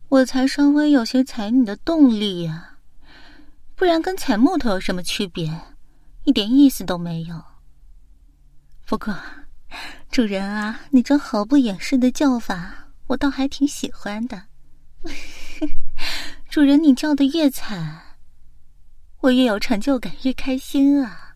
[0.08, 2.78] 我才稍微有些踩你的动力呀。
[3.76, 5.52] 不然跟踩木头有什么区别？
[6.24, 7.44] 一点意思都没有。
[8.86, 9.16] 不过，
[10.12, 14.44] 主人啊，你这毫不掩饰的叫法，我倒还挺喜欢的。
[16.50, 18.02] 主人，你叫的越惨，
[19.22, 21.36] 我越有成就感，越开心啊！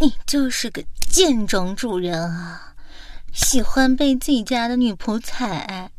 [0.00, 2.67] 你就是个贱种主人啊，
[3.40, 5.92] 喜欢被自己家的女仆踩，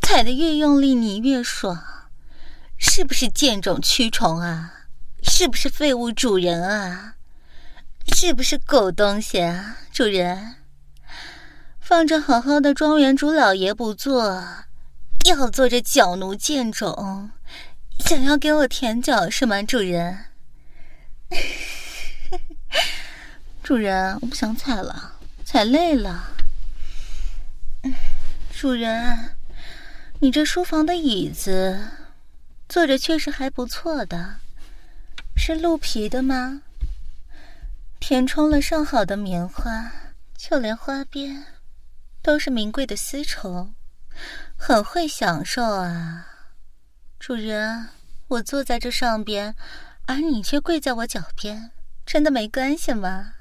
[0.00, 1.84] 踩的越用力，你越爽，
[2.78, 4.72] 是不是贱种蛆虫啊？
[5.22, 7.16] 是不是废物主人啊？
[8.16, 9.76] 是不是狗东西啊？
[9.92, 10.56] 主人，
[11.78, 14.42] 放着好好的庄园主老爷不做。
[15.26, 17.30] 要做这脚奴贱种，
[18.00, 20.18] 想要给我舔脚是吗，主人？
[23.62, 25.12] 主人，我不想踩了，
[25.44, 26.30] 踩累了。
[28.52, 29.36] 主人，
[30.20, 31.78] 你这书房的椅子
[32.68, 34.36] 坐着确实还不错的，
[35.36, 36.62] 是鹿皮的吗？
[38.00, 39.92] 填充了上好的棉花，
[40.36, 41.44] 就连花边
[42.22, 43.70] 都是名贵的丝绸。
[44.56, 46.26] 很会享受啊，
[47.20, 47.88] 主人，
[48.26, 49.54] 我坐在这上边，
[50.06, 51.70] 而你却跪在我脚边，
[52.04, 53.34] 真的没关系吗？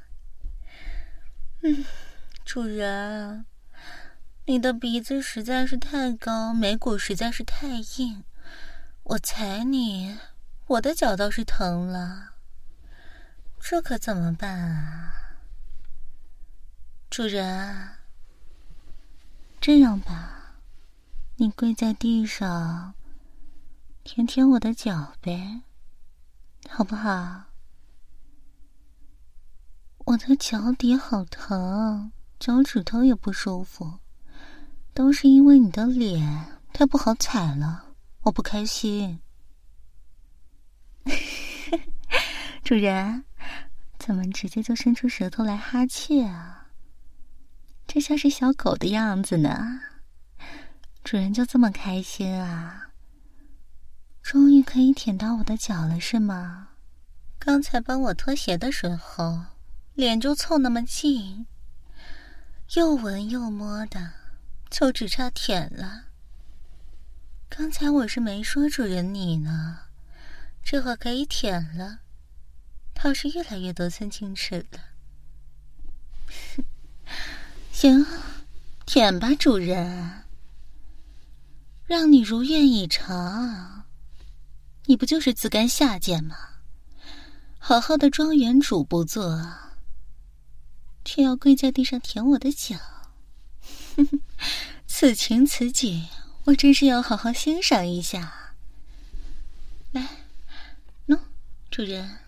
[1.63, 1.83] 嗯，
[2.45, 3.45] 主人，
[4.49, 7.67] 你的鼻子实在是太高，眉骨实在是太
[7.97, 8.23] 硬，
[9.03, 10.17] 我踩你，
[10.67, 12.29] 我的脚倒是疼了，
[13.59, 15.13] 这可怎么办啊？
[17.09, 17.89] 主人，
[19.59, 20.55] 这样吧。
[21.35, 22.95] 你跪在地上，
[24.05, 25.63] 舔舔我的脚呗，
[26.69, 27.47] 好不好？
[30.05, 33.99] 我的脚底好疼，脚趾头也不舒服，
[34.97, 36.43] 都是因为你的脸
[36.73, 37.93] 太不好踩了，
[38.23, 39.19] 我不开心。
[42.65, 43.23] 主人，
[43.99, 46.69] 怎么直接就伸出舌头来哈气啊？
[47.85, 49.81] 这像是小狗的样子呢。
[51.03, 52.89] 主人就这么开心啊？
[54.23, 56.69] 终于可以舔到我的脚了是吗？
[57.37, 59.45] 刚才帮我脱鞋的时候，
[59.93, 61.45] 脸就凑那么近，
[62.73, 64.13] 又闻又摸的，
[64.69, 66.05] 就只差舔了。
[67.49, 69.79] 刚才我是没说主人你呢，
[70.63, 71.99] 这会可以舔了，
[72.93, 74.79] 倒是越来越得寸进尺了。
[77.71, 78.05] 行，
[78.85, 80.23] 舔吧，主人，
[81.85, 83.85] 让你如愿以偿。
[84.85, 86.35] 你不就是自甘下贱吗？
[87.59, 89.45] 好好的庄园主不做，
[91.03, 92.77] 却要跪在地上舔我的脚，
[94.87, 96.07] 此情此景。
[96.45, 98.53] 我真是要好好欣赏一下。
[99.91, 100.07] 来，
[101.07, 101.19] 喏，
[101.69, 102.19] 主人，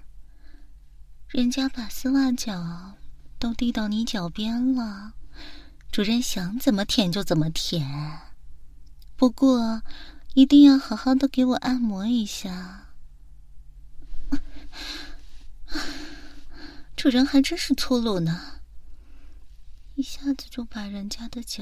[1.30, 2.96] 人家把丝袜脚
[3.38, 5.14] 都递到你脚边了，
[5.90, 8.20] 主人想怎么舔就怎么舔。
[9.16, 9.84] 不过，
[10.34, 12.88] 一定要好好的给我按摩一下。
[16.98, 18.59] 主人还真是粗鲁呢，
[20.00, 21.62] 一下子就把人家的脚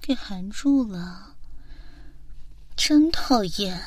[0.00, 1.36] 给含住了。
[2.74, 3.78] 真讨厌！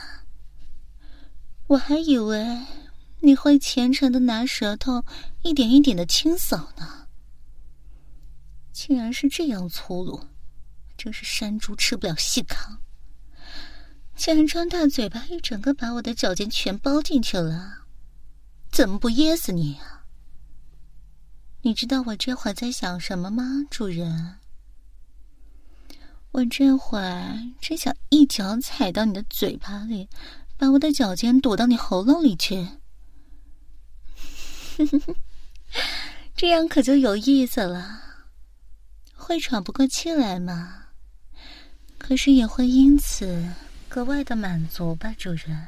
[1.66, 2.68] 我还以为
[3.22, 5.04] 你会虔诚的拿舌头
[5.42, 7.08] 一点一点的清扫呢，
[8.72, 10.24] 竟然是这样粗鲁，
[10.96, 12.78] 真是山猪吃不了细糠！
[14.16, 17.86] 竟然张大嘴巴，一整个把我的脚尖全包进去了，
[18.72, 19.99] 怎么不噎死你啊？
[21.62, 24.36] 你知道我这会儿在想什么吗，主人？
[26.32, 30.08] 我这会儿真想一脚踩到你的嘴巴里，
[30.58, 32.68] 把我的脚尖堵到你喉咙里去。
[36.36, 38.02] 这样可就有意思了，
[39.14, 40.86] 会喘不过气来吗？
[41.98, 43.54] 可是也会因此
[43.90, 45.68] 格外的满足吧，主人。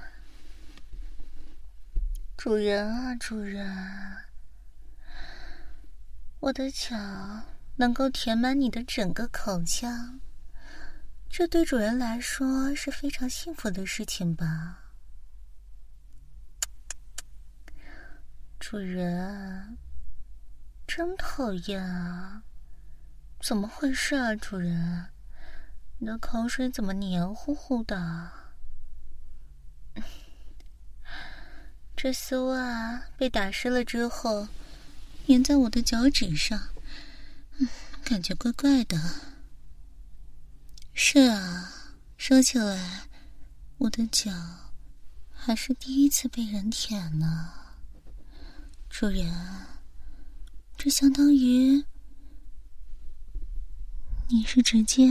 [2.37, 3.67] 主人啊，主人，
[6.41, 6.97] 我的脚
[7.75, 10.19] 能够填满你的整个口腔。
[11.29, 14.79] 这对主人来说是非常幸福的事情吧？
[18.59, 19.77] 主人，
[20.87, 22.41] 真讨厌啊！
[23.39, 25.09] 怎么回事啊，主人？
[25.99, 28.31] 你的口水怎么黏糊糊的？
[31.95, 34.47] 这丝袜被打湿了之后，
[35.31, 36.59] 粘在我的脚趾上，
[37.57, 37.69] 嗯，
[38.03, 38.99] 感觉怪怪的。
[40.93, 43.07] 是啊，说起来，
[43.77, 44.29] 我的脚
[45.31, 47.53] 还是第一次被人舔呢。
[48.89, 49.33] 主人，
[50.77, 51.85] 这相当于
[54.27, 55.07] 你是直接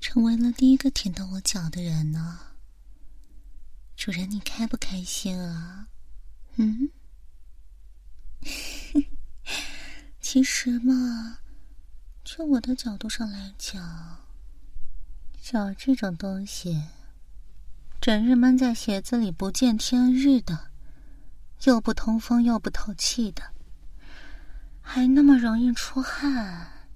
[0.00, 2.40] 成为了第一个舔到我脚的人呢。
[3.94, 5.88] 主人，你开不开心啊？
[6.56, 6.88] 嗯？
[10.20, 11.38] 其实嘛，
[12.24, 14.18] 就我的角度上来讲。
[15.40, 16.82] 脚这种东西，
[18.00, 20.72] 整日闷在鞋子里不见天日的，
[21.62, 23.44] 又不通风又不透气的，
[24.82, 26.88] 还那么容易出汗，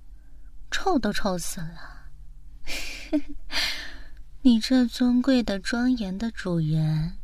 [0.69, 2.11] 臭都臭死了。
[4.43, 7.19] 你这尊贵的、庄严的主人，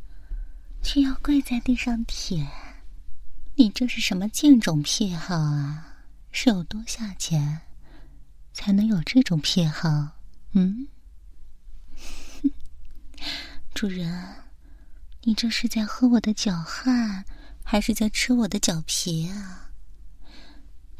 [0.81, 2.47] 却要跪在地上舔，
[3.59, 5.95] 你这是什么贱种癖好啊？
[6.31, 7.61] 是有多下贱，
[8.53, 10.09] 才能有这种癖好？
[10.51, 10.87] 嗯？
[13.73, 14.35] 主人，
[15.23, 17.25] 你这是在喝我的脚汗，
[17.63, 19.71] 还是在吃我的脚皮啊？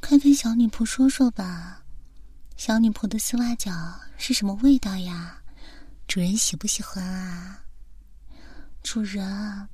[0.02, 1.84] 快跟小女仆说说吧，
[2.56, 5.44] 小女仆的丝袜脚是什么味道呀？
[6.08, 7.66] 主人喜不喜欢啊？
[8.82, 9.70] 主人，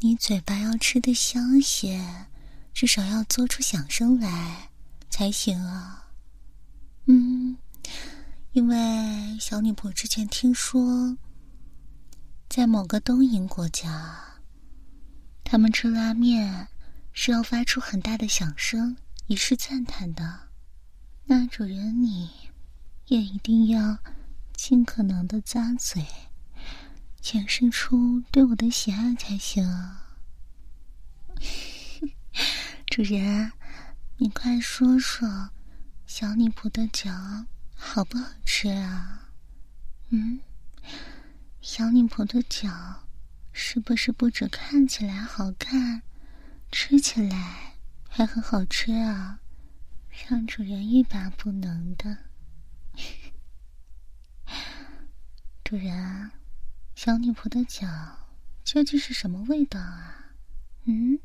[0.00, 2.26] 你嘴巴要吃的香些，
[2.72, 4.70] 至少要做出响声来
[5.10, 6.10] 才行啊。
[7.06, 7.56] 嗯，
[8.52, 11.16] 因为小女仆之前听说。
[12.48, 14.40] 在某个东瀛国家，
[15.44, 16.68] 他们吃拉面
[17.12, 18.96] 是要发出很大的响声
[19.26, 20.48] 以示赞叹的。
[21.24, 22.30] 那主人你
[23.08, 23.98] 也一定要
[24.54, 26.06] 尽可能的咂嘴，
[27.20, 29.64] 显示出对我的喜爱才行。
[32.86, 33.52] 主人，
[34.16, 35.50] 你快说说，
[36.06, 37.10] 小女仆的脚
[37.74, 39.30] 好不好吃啊？
[40.10, 40.40] 嗯。
[41.60, 43.06] 小女仆的脚，
[43.52, 46.02] 是不是不止看起来好看，
[46.72, 47.74] 吃起来
[48.08, 49.40] 还很好吃啊，
[50.28, 52.16] 让主人欲罢不能的。
[55.62, 56.30] 主人，
[57.00, 57.86] 小女仆的脚
[58.64, 60.32] 究竟是什么味道啊？
[60.82, 61.20] 嗯，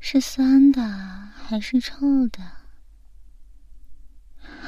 [0.00, 2.42] 是酸的还是臭的？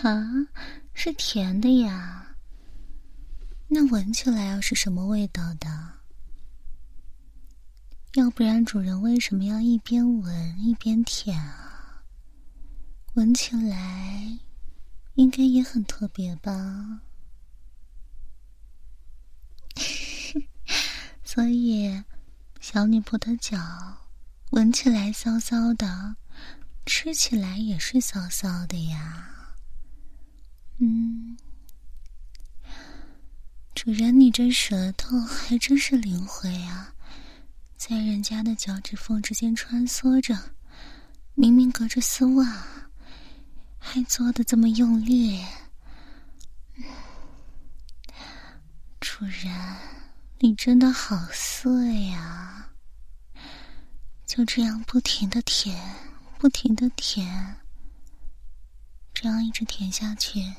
[0.05, 0.47] 啊，
[0.95, 2.37] 是甜的呀。
[3.67, 5.95] 那闻起来又是什么味道的？
[8.15, 12.05] 要不然主人为什么要一边闻一边舔啊？
[13.15, 14.39] 闻起来
[15.15, 17.01] 应该也很特别吧？
[21.37, 22.03] 所以
[22.63, 23.59] 小女仆的脚
[24.53, 26.17] 闻起来骚骚的，
[26.87, 29.29] 吃起来也是骚骚的呀。
[30.79, 31.37] 嗯，
[33.75, 36.95] 主人，你这舌头还真是灵活呀。
[37.77, 40.35] 在人家的脚趾缝之间穿梭着，
[41.35, 42.67] 明明隔着丝袜，
[43.79, 45.45] 还做的这么用力。
[49.01, 49.55] 主人，
[50.39, 52.69] 你真的好色呀！
[54.27, 55.75] 就这样不停的舔，
[56.39, 57.57] 不停的舔，
[59.15, 60.55] 这样一直舔下去，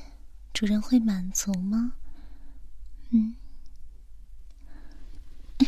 [0.52, 1.92] 主人会满足吗？
[3.10, 3.36] 嗯。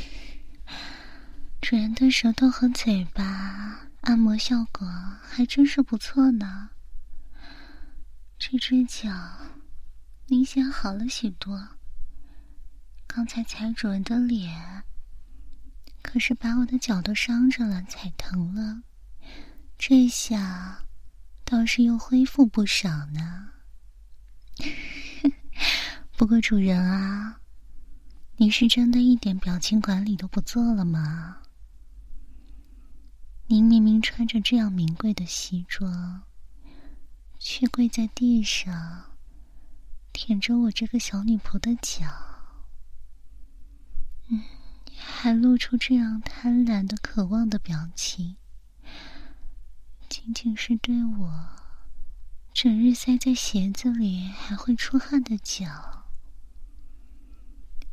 [1.62, 4.84] 主人的舌头和嘴巴按摩效果
[5.22, 6.70] 还真是不错呢。
[8.36, 9.08] 这只脚
[10.26, 11.68] 明显好了许多。
[13.12, 14.84] 刚才踩主人的脸，
[16.00, 18.84] 可是把我的脚都伤着了，踩疼了。
[19.76, 20.84] 这下
[21.44, 23.48] 倒是又恢复不少呢。
[26.16, 27.40] 不过主人啊，
[28.36, 31.38] 你是真的一点表情管理都不做了吗？
[33.48, 36.22] 您明明穿着这样名贵的西装，
[37.40, 39.16] 却跪在地上
[40.12, 42.06] 舔着我这个小女仆的脚，
[44.30, 44.42] 嗯，
[44.96, 48.36] 还露出这样贪婪的、渴望的表情，
[50.08, 51.48] 仅仅是对我
[52.54, 56.04] 整日塞在鞋子里还会出汗的脚，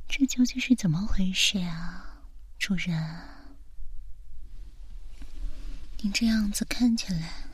[0.07, 2.21] 这究竟是怎么回事啊，
[2.59, 3.19] 主人？
[6.01, 7.45] 你这样子看起来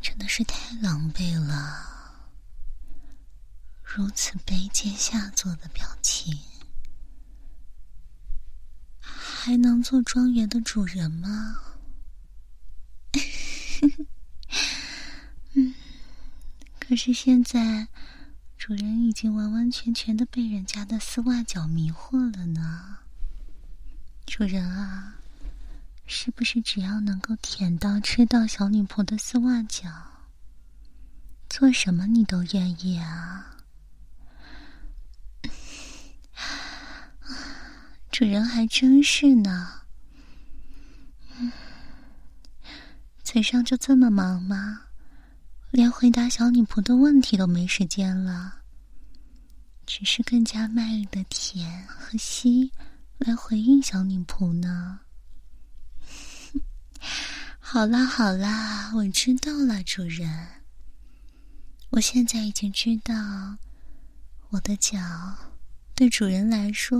[0.00, 2.16] 真的是太狼狈了，
[3.84, 6.36] 如此卑贱下作的表情，
[9.42, 11.56] 还能做庄园的主人吗？
[15.54, 15.74] 嗯，
[16.78, 17.88] 可是现在
[18.58, 22.98] 主人已经完完全全的被人家的丝袜脚迷惑了呢，
[24.26, 25.16] 主人啊！
[26.06, 29.88] 是不是只要能够舔到、吃到小女仆的丝袜脚，
[31.48, 33.56] 做什么你都愿意啊？
[38.20, 39.80] 主人还真是呢，
[41.38, 41.50] 嗯
[43.22, 44.82] 嘴上就这么忙吗？
[45.70, 48.56] 连回答小女仆的问题都没时间了，
[49.86, 52.70] 只是更加卖力的舔和吸
[53.16, 55.00] 来回应小女仆呢？
[57.58, 60.46] 好啦好啦，我知道了，主人。
[61.88, 63.14] 我现在已经知道
[64.50, 64.98] 我的脚
[65.94, 66.98] 对主人来说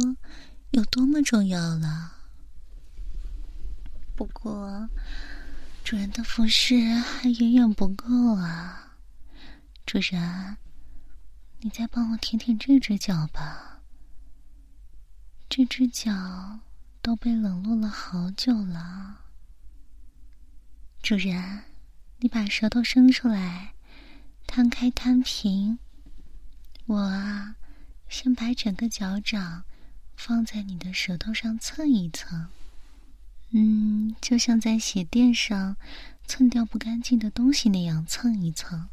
[0.71, 2.13] 有多么重要了。
[4.15, 4.89] 不过，
[5.83, 8.97] 主人的服饰还远远不够啊。
[9.85, 10.57] 主人，
[11.61, 13.81] 你再帮我舔舔这只脚吧。
[15.49, 16.61] 这只脚
[17.03, 19.23] 都被冷落了好久了。
[21.03, 21.65] 主人，
[22.19, 23.75] 你把舌头伸出来，
[24.47, 25.81] 摊开摊平。
[26.87, 27.57] 我啊，
[28.09, 29.65] 先把整个脚掌
[30.23, 32.49] 放在你的舌头上蹭一蹭，
[33.53, 35.77] 嗯，就像在鞋垫上
[36.27, 38.91] 蹭掉不干净的东西那样蹭一蹭。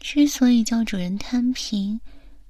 [0.00, 2.00] 之所以叫主人摊平，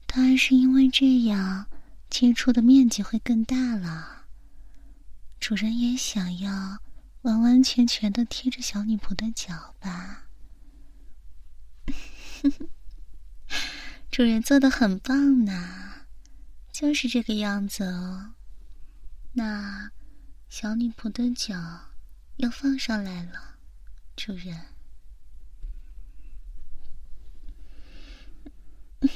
[0.06, 1.66] 当然是因为这样
[2.08, 4.26] 接触的面积会更大了。
[5.40, 6.78] 主人也想要。
[7.22, 10.26] 完完全全的贴着小女仆的脚吧，
[14.12, 15.83] 主人做的很棒呢，
[16.74, 18.34] 就是这个样子哦。
[19.34, 19.92] 那
[20.48, 21.54] 小女仆的脚
[22.38, 23.58] 要放上来了，
[24.16, 24.60] 主人。
[29.00, 29.08] 主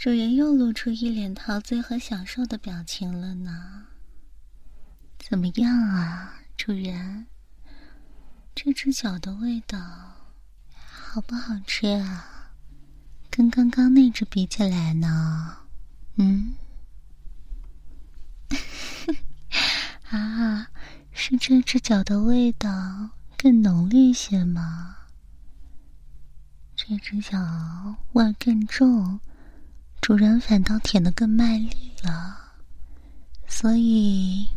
[0.00, 3.88] 主人又露出一脸陶醉和享受的表情了呢。
[5.18, 7.26] 怎么样啊，主人？
[8.54, 9.78] 这只脚的味道
[10.74, 12.37] 好不好吃啊？
[13.38, 15.58] 跟刚刚那只比起来呢？
[16.16, 16.56] 嗯？
[20.10, 20.66] 啊，
[21.12, 24.96] 是这只脚的味道更浓烈些吗？
[26.74, 27.38] 这只脚
[28.14, 29.20] 味更重，
[30.00, 32.56] 主人反倒舔得更卖力了，
[33.46, 34.48] 所以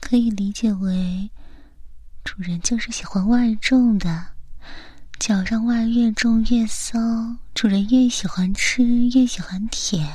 [0.00, 1.30] 可以理解为
[2.24, 4.28] 主人就是喜欢味重的，
[5.20, 6.98] 脚上味越重越骚，
[7.52, 10.10] 主人越喜欢吃越喜欢舔，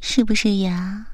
[0.00, 1.08] 是不是呀？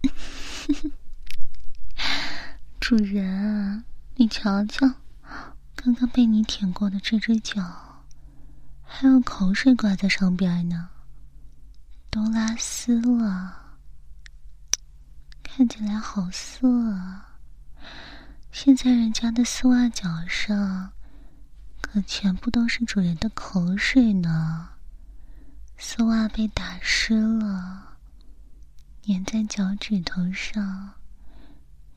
[2.80, 3.84] 主人，
[4.14, 4.90] 你瞧瞧，
[5.76, 7.62] 刚刚被你舔过的这只脚，
[8.82, 10.88] 还有口水挂在上边呢，
[12.08, 13.76] 都拉丝了，
[15.42, 17.36] 看起来好色啊！
[18.50, 20.92] 现在人家的丝袜脚上，
[21.92, 24.68] 可全部都是主人的口水呢，
[25.76, 27.96] 丝袜被打湿了，
[29.02, 30.92] 粘在脚趾头上。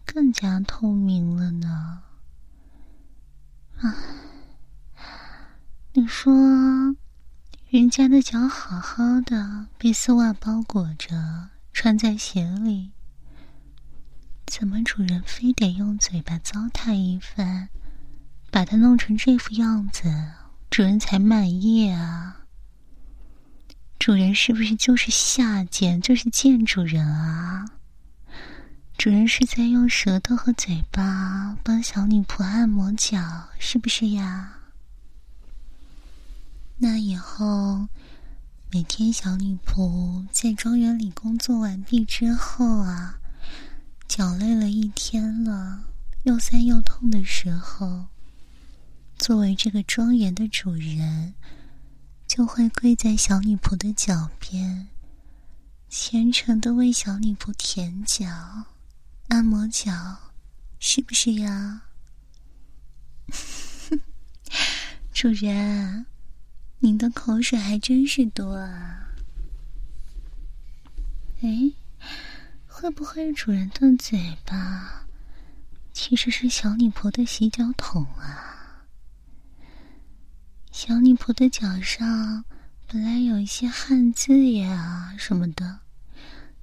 [0.03, 2.01] 更加透明了呢。
[3.81, 3.93] 唉，
[5.93, 6.33] 你说，
[7.69, 12.91] 人家的脚好好的，被丝袜包裹着，穿在鞋里，
[14.47, 17.69] 怎么主人非得用嘴巴糟蹋一番，
[18.53, 20.03] 把它弄成这副样子，
[20.69, 22.41] 主人才满意啊？
[23.97, 27.65] 主人是不是就是下贱，就是贱主人啊？
[28.95, 34.53] 主人是在用舌头和嘴巴帮小女仆按摩脚，是不是呀？
[36.77, 37.87] 那以后
[38.71, 43.15] 每天小女仆在庄园里工作完毕之后啊，
[44.07, 45.85] 脚累了一天了，
[46.21, 48.05] 又酸又痛的时候，
[49.23, 51.33] 作为这个庄园的主人，
[52.27, 54.89] 就会跪在小女仆的脚边，
[55.87, 58.25] 虔诚的为小女仆舔脚。
[59.29, 60.33] 按摩脚，
[60.77, 61.83] 是不是呀？
[65.13, 66.05] 主人，
[66.79, 69.07] 您的口水还真是多啊！
[71.41, 71.71] 哎，
[72.67, 75.05] 会不会主人的嘴巴
[75.93, 78.49] 其实是小女仆的洗脚桶啊？
[80.75, 82.45] 小女仆的脚上
[82.87, 85.81] 本来有一些汗渍呀什么的。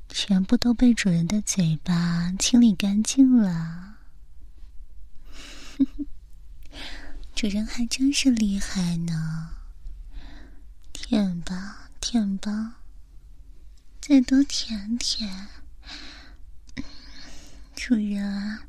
[0.08, 3.98] 全部都被主人的嘴巴清理干净了，
[7.36, 9.50] 主人还真是厉害呢。
[10.92, 12.80] 舔吧，舔吧，
[14.00, 15.46] 再多舔舔。
[17.76, 18.64] 主人啊，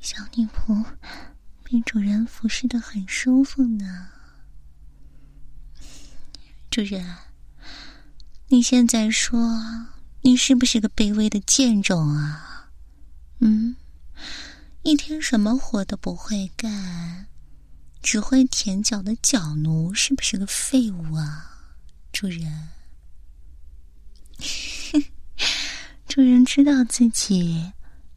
[0.00, 0.82] 小女仆
[1.62, 4.13] 被主人服侍的很舒服呢。
[6.74, 7.06] 主人，
[8.48, 9.86] 你现在说。
[10.22, 12.70] 你是不是个卑微的贱种啊？
[13.38, 13.76] 嗯，
[14.82, 17.28] 一天什么活都不会干，
[18.02, 21.76] 只会舔脚的脚奴是不是个废物啊？
[22.10, 22.70] 主人，
[26.08, 27.72] 主人知道自己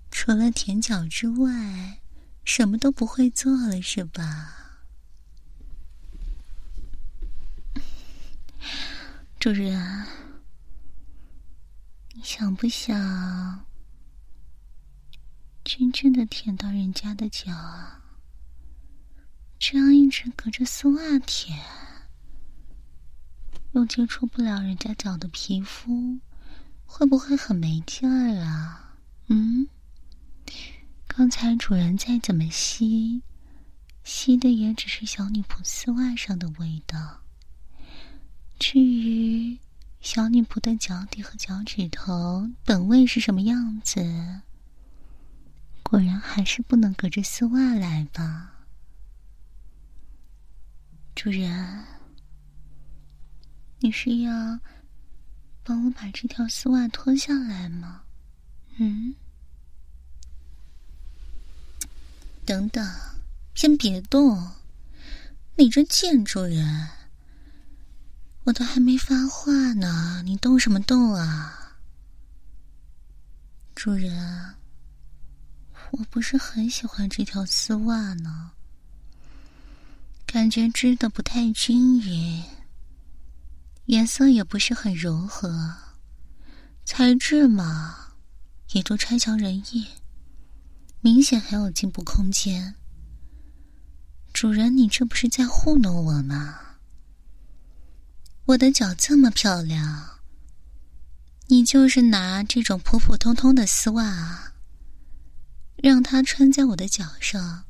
[0.10, 1.99] 除了舔脚之外，
[2.43, 4.66] 什么都不会做了，是吧？
[9.39, 10.05] 主人。
[12.13, 13.65] 你想不想
[15.63, 18.01] 真正的舔到人家的脚啊？
[19.59, 21.59] 这样一直隔着丝袜舔，
[23.74, 26.20] 又接触不了人家脚的皮肤，
[26.86, 28.97] 会不会很没劲儿啊？
[29.28, 29.68] 嗯，
[31.07, 33.22] 刚才主人再怎么吸，
[34.03, 37.22] 吸的也只是小女仆丝袜上的味道。
[38.60, 39.58] 至于……
[39.99, 44.41] 小女仆的脚底和脚趾头本位是什么样子？
[45.84, 48.68] 果然还是不能隔着丝袜来吧，
[51.16, 51.84] 主人，
[53.80, 54.60] 你是要
[55.64, 58.03] 帮我把这条丝袜脱下来吗？
[58.78, 59.16] 嗯？
[62.45, 62.88] 等等，
[63.55, 64.51] 先别动，
[65.55, 66.96] 你这贱主人！
[68.47, 71.75] 我都还没发话呢，你动什么动啊，
[73.75, 74.55] 主人？
[75.91, 78.51] 我不是很喜欢这条丝袜呢，
[80.25, 82.41] 感觉织的不太均匀，
[83.87, 85.75] 颜色也不是很柔和，
[86.85, 88.13] 材质嘛，
[88.71, 89.87] 也都差强人意，
[91.01, 92.75] 明显还有进步空间。
[94.31, 96.59] 主人，你这不是在糊弄我吗？
[98.47, 100.21] 我的脚这么漂亮，
[101.47, 104.53] 你就是拿这种普普通通的丝袜啊，
[105.75, 107.65] 让它穿在我的脚上，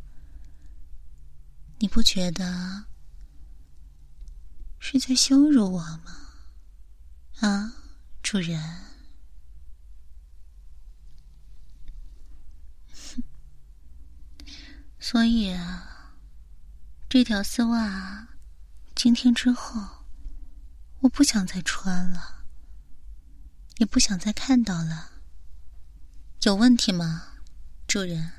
[1.80, 2.86] 你不觉得？
[4.78, 6.16] 是在羞辱我吗？
[7.40, 7.74] 啊，
[8.22, 8.62] 主人！
[15.00, 16.14] 所以啊，
[17.10, 18.28] 这条丝袜
[18.94, 19.97] 今天之后，
[21.08, 22.44] 我不想再穿了，
[23.78, 25.10] 也不想再看到了。
[26.42, 27.30] 有问题吗，
[27.88, 28.34] 主人？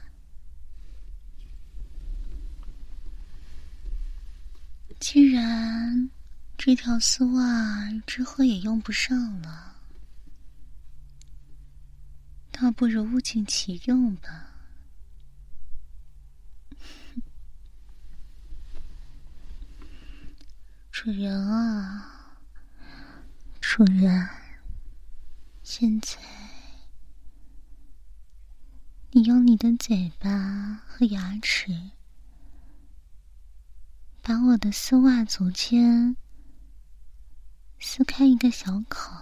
[5.01, 6.11] 既然……
[6.59, 9.77] 这条丝袜之后也用不上了，
[12.51, 14.53] 倒不如物尽其用吧。
[20.93, 22.18] 主人啊，
[23.71, 24.27] 主人，
[25.62, 26.16] 现在
[29.11, 31.91] 你用你的嘴巴和牙齿
[34.23, 36.16] 把我的丝袜足尖。
[37.79, 39.12] 撕开一个小口，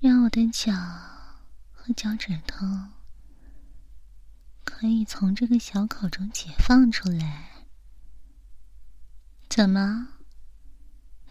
[0.00, 0.72] 让我的脚
[1.70, 2.66] 和脚趾头
[4.64, 7.68] 可以从这个小口中解放出来。
[9.48, 10.08] 怎么，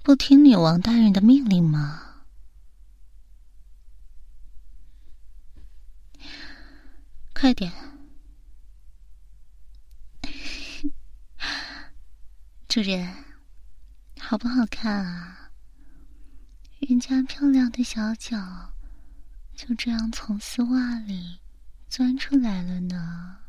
[0.07, 2.23] 不听女王大人的命令吗？
[7.33, 7.73] 快点，
[12.69, 13.25] 主人。
[14.17, 15.51] 好不好看啊？
[16.79, 18.73] 人家漂亮的小脚
[19.57, 21.41] 就这样从丝袜里
[21.89, 23.39] 钻出来了呢。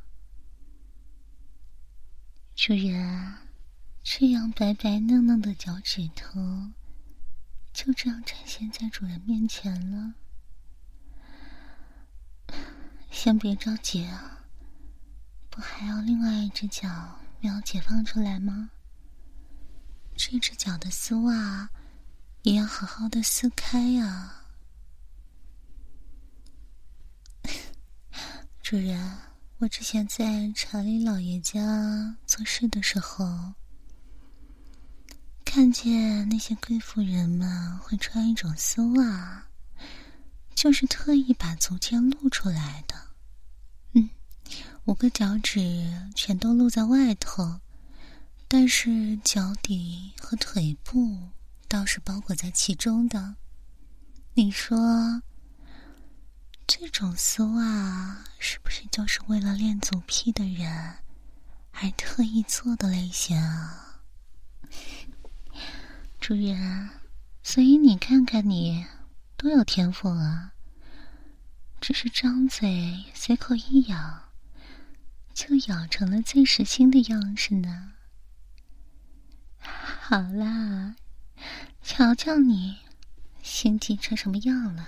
[2.57, 3.37] 主人，
[4.03, 6.41] 这样白白嫩嫩的脚趾头
[7.73, 10.15] 就这样展现在主人面前了。
[13.11, 14.47] 先别着急啊，
[15.51, 18.71] 不还要另外一只脚没有解放出来吗？
[20.17, 21.71] 这只脚的丝袜
[22.43, 24.45] 也要好好的撕开呀，
[28.63, 29.19] 主人。
[29.61, 33.55] 我之前在查理老爷家做事的时候，
[35.51, 39.47] 看见那些贵妇人们会穿一种丝袜，
[40.55, 42.95] 就是特意把足尖露出来的。
[43.95, 44.11] 嗯，
[44.85, 47.61] 五个脚趾全都露在外头。
[48.47, 51.19] 但是脚底和腿部
[51.67, 53.35] 倒是包裹在其中的，
[54.35, 55.23] 你说
[56.67, 60.71] 这种丝袜是不是就是为了练足癖的人
[61.71, 63.87] 还特意做的类型啊？
[66.29, 66.91] 主人，
[67.43, 68.85] 所以你看看你
[69.39, 70.53] 多有天赋啊！
[71.81, 74.25] 只是张嘴随口一咬，
[75.33, 77.95] 就咬成了最实心的样式呢。
[79.59, 80.97] 好啦，
[81.83, 82.77] 瞧瞧你，
[83.43, 84.87] 心急成什么样了？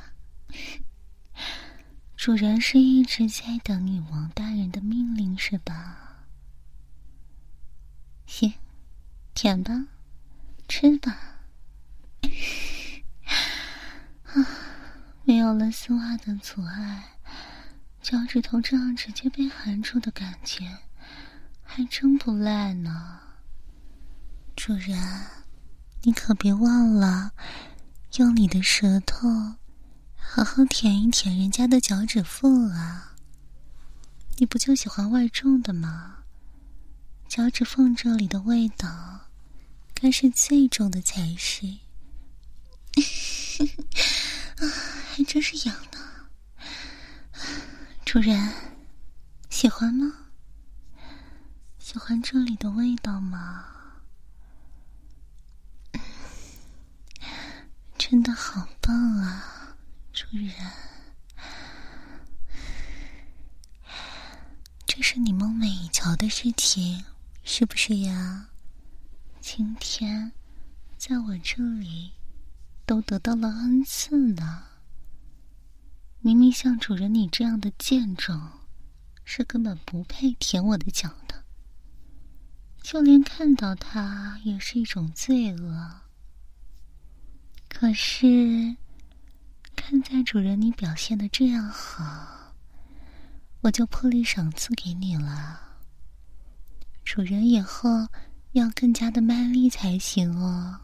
[2.17, 6.27] 主人是一直在等女王大人的命令是吧？
[8.27, 8.53] 行，
[9.33, 9.87] 舔吧，
[10.69, 11.29] 吃吧。
[14.25, 14.47] 啊，
[15.25, 17.17] 没有了丝袜的阻碍，
[18.03, 20.79] 脚趾头这样直接被含住的感觉，
[21.63, 23.21] 还真不赖呢。
[24.57, 24.99] 主人，
[26.03, 27.33] 你可别忘了
[28.17, 29.29] 用你的舌头
[30.17, 33.15] 好好舔一舔人家的脚趾缝啊！
[34.39, 36.19] 你不就喜欢味重的吗？
[37.29, 39.29] 脚趾缝这里的味道
[39.95, 41.79] 该是最重的才是。
[44.61, 44.69] 啊，
[45.15, 46.29] 还真是痒呢！
[48.05, 48.53] 主人，
[49.49, 50.27] 喜欢吗？
[51.79, 53.67] 喜欢这里的味道吗？
[57.97, 59.77] 真的好棒啊，
[60.13, 60.53] 主人！
[64.87, 67.05] 这是你梦寐以求的事情，
[67.45, 68.49] 是不是呀？
[69.41, 70.33] 今天
[70.99, 72.13] 在我这里
[72.91, 74.65] 都得到了恩赐呢。
[76.19, 78.37] 明明像主人你这样的贱种，
[79.25, 81.45] 是根本不配舔我的脚的，
[82.83, 86.01] 就连看到它也是一种罪恶。
[87.69, 88.77] 可是，
[89.77, 92.57] 看在主人你表现的这样好，
[93.61, 95.61] 我就破例赏赐给你了。
[97.05, 98.09] 主人以后
[98.51, 100.81] 要更加的卖力才行哦，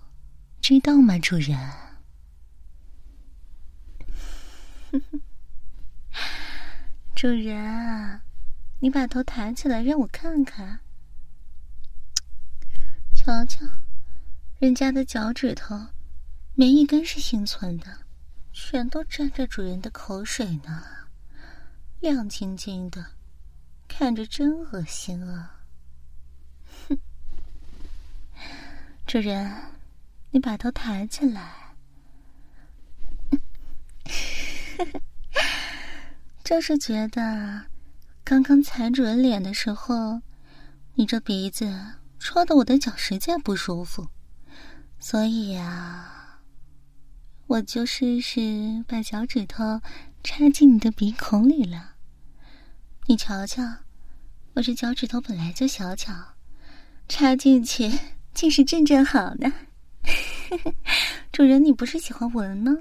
[0.61, 1.59] 知道吗，主人？
[7.15, 8.21] 主人，
[8.81, 10.81] 你把头抬起来，让我看看。
[13.15, 13.67] 瞧瞧，
[14.59, 15.89] 人家的脚趾头，
[16.55, 18.05] 没一根是幸存的，
[18.53, 20.85] 全都沾着主人的口水呢，
[22.01, 23.05] 亮晶晶的，
[23.89, 25.61] 看着真恶心啊！
[26.89, 26.99] 哼，
[29.07, 29.51] 主人，
[30.31, 31.75] 你把头抬起来。
[34.77, 35.01] 呵 呵
[36.45, 37.65] 就是觉得，
[38.23, 40.21] 刚刚踩主人脸的时候，
[40.95, 41.69] 你这鼻子
[42.19, 44.09] 戳的我的脚实在不舒服，
[44.99, 46.41] 所以呀，
[47.47, 49.81] 我就试试把脚趾头
[50.23, 51.95] 插进你的鼻孔里了。
[53.07, 53.63] 你瞧瞧，
[54.55, 56.13] 我这脚趾头本来就小巧，
[57.09, 57.91] 插进去
[58.35, 59.53] 竟是正正好呢。
[61.33, 62.73] 主人，你不是喜欢闻吗？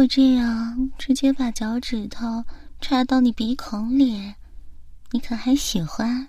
[0.00, 2.42] 我这样直接把脚趾头
[2.80, 4.34] 插到你鼻孔里，
[5.10, 6.28] 你可还喜欢？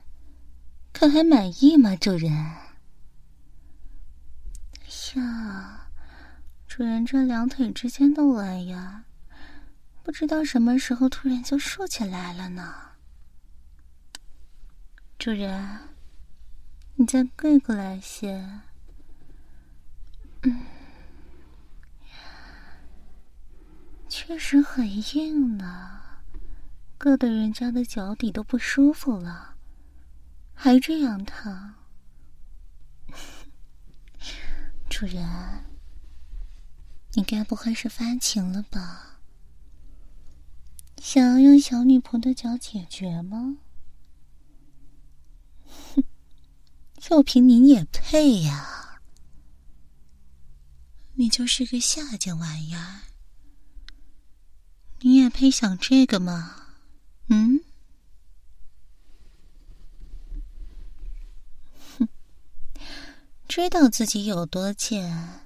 [0.91, 2.29] 可还满意吗，主人？
[5.15, 5.87] 呀，
[6.67, 9.05] 主人这两腿之间的纹呀，
[10.03, 12.75] 不知道什么时候突然就竖起来了呢。
[15.17, 15.79] 主人，
[16.95, 18.45] 你再跪过来些。
[20.41, 20.59] 嗯。
[24.13, 24.85] 确实很
[25.15, 26.01] 硬呢，
[26.99, 29.55] 硌得人家的脚底都不舒服了，
[30.53, 31.75] 还这样烫。
[34.89, 35.25] 主人，
[37.13, 39.21] 你该不会是发情了吧？
[40.97, 43.59] 想要用小女仆的脚解决吗？
[45.95, 46.03] 哼，
[46.97, 48.99] 就凭你也配呀？
[51.13, 53.03] 你就是个下贱玩意儿！
[55.03, 56.55] 你也配想这个吗？
[57.27, 57.61] 嗯？
[61.97, 62.07] 哼，
[63.47, 65.41] 知道自己有多贱，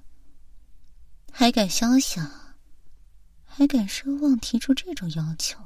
[1.32, 2.30] 还敢肖想，
[3.46, 5.58] 还敢奢望提出这种要求，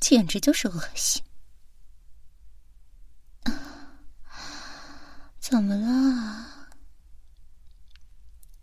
[0.00, 1.22] 简直就是恶心！
[5.38, 6.70] 怎么了？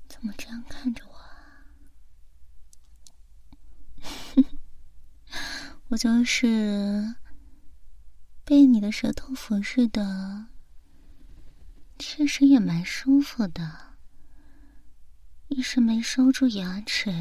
[0.09, 1.10] 怎么这样看着我？
[5.91, 7.15] 我就是
[8.45, 10.47] 被你的舌头服侍的，
[11.99, 13.97] 确实也蛮舒服的。
[15.49, 17.11] 一时没收住牙齿，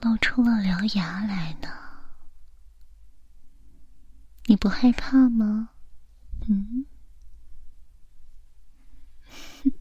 [0.00, 1.68] 露出了獠牙来呢。
[4.44, 5.70] 你不害怕吗？
[6.48, 6.86] 嗯，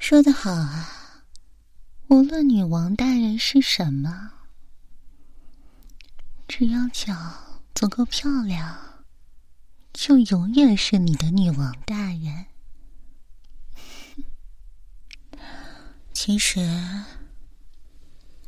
[0.00, 0.94] 说的好啊。
[2.08, 4.32] 无论女王大人是什么，
[6.48, 9.04] 只要脚足够漂亮，
[9.92, 12.46] 就永远是你的女王大人。
[16.14, 17.04] 其实，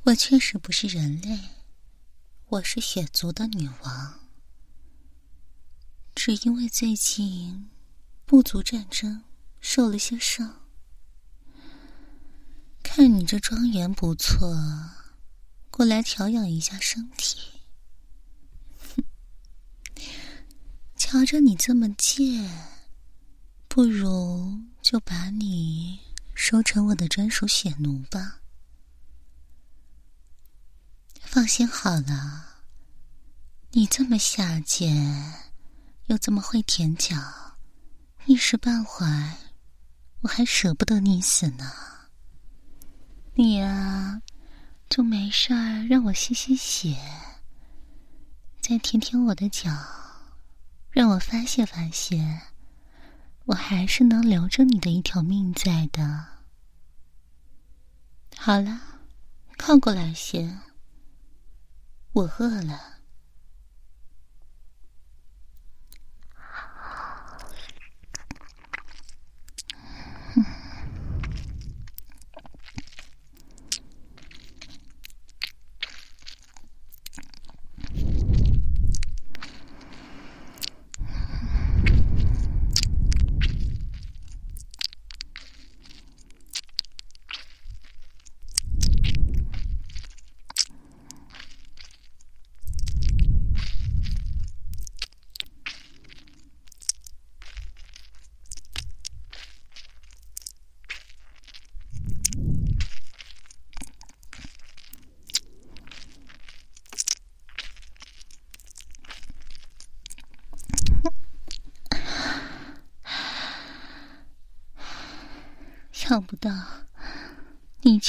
[0.04, 1.38] 我确实不是人类，
[2.48, 4.20] 我是血族的女王，
[6.14, 7.68] 只因为最近
[8.24, 9.24] 部族战争
[9.60, 10.62] 受了些伤。
[12.82, 14.54] 看你这庄园不错，
[15.70, 17.38] 过来调养一下身体。
[18.78, 19.04] 哼，
[20.96, 22.50] 瞧着你这么贱，
[23.68, 26.00] 不如就把你
[26.34, 28.40] 收成我的专属血奴吧。
[31.22, 32.64] 放心好了，
[33.70, 35.52] 你这么下贱，
[36.06, 37.16] 又这么会舔脚，
[38.26, 39.36] 一时半会儿
[40.22, 41.72] 我还舍不得你死呢。
[43.42, 44.20] 你呀，
[44.90, 46.98] 就没事儿让我吸吸血，
[48.60, 49.70] 再舔舔我的脚，
[50.90, 52.42] 让我发泄发泄，
[53.46, 56.26] 我还是能留着你的一条命在的。
[58.36, 58.78] 好了，
[59.56, 60.58] 靠过来些，
[62.12, 62.99] 我饿了。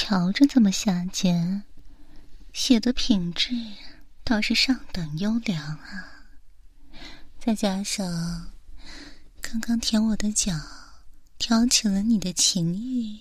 [0.04, 1.62] 瞧着这么下贱，
[2.52, 3.54] 写的品质
[4.24, 6.26] 倒是上等优良啊！
[7.38, 8.50] 再加上
[9.40, 10.52] 刚刚舔我的脚，
[11.38, 13.20] 挑起了你的情欲，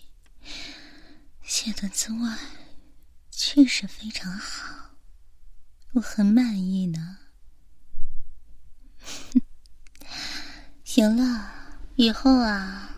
[1.44, 2.36] 写的字外
[3.30, 4.96] 确实非常好，
[5.92, 7.20] 我很满意呢。
[10.84, 11.52] 行了，
[11.96, 12.91] 以后啊，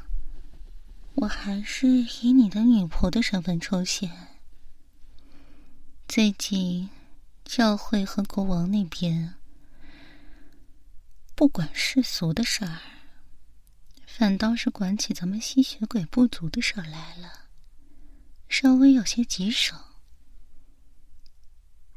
[1.16, 4.12] 我还是以你的女仆的身份出现。
[6.08, 6.90] 最近
[7.46, 9.36] 教会和国王那边
[11.36, 12.80] 不管世俗的事儿，
[14.06, 17.48] 反倒是管起咱们吸血鬼部族的事儿来了，
[18.50, 19.76] 稍微有些棘手。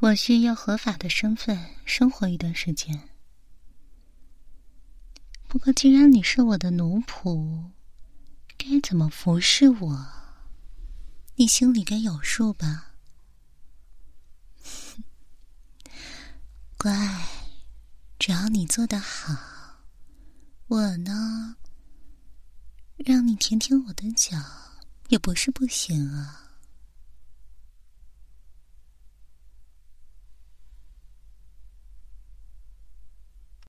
[0.01, 3.09] 我需要合法的身份生活一段时间。
[5.49, 7.71] 不过，既然你是我的奴仆，
[8.59, 10.07] 该怎么服侍我，
[11.37, 12.93] 你心里该有数吧？
[16.79, 17.27] 乖，
[18.19, 19.35] 只要你做的好，
[20.69, 21.57] 我呢，
[22.97, 24.37] 让你舔舔我的脚
[25.09, 26.46] 也不是不行啊。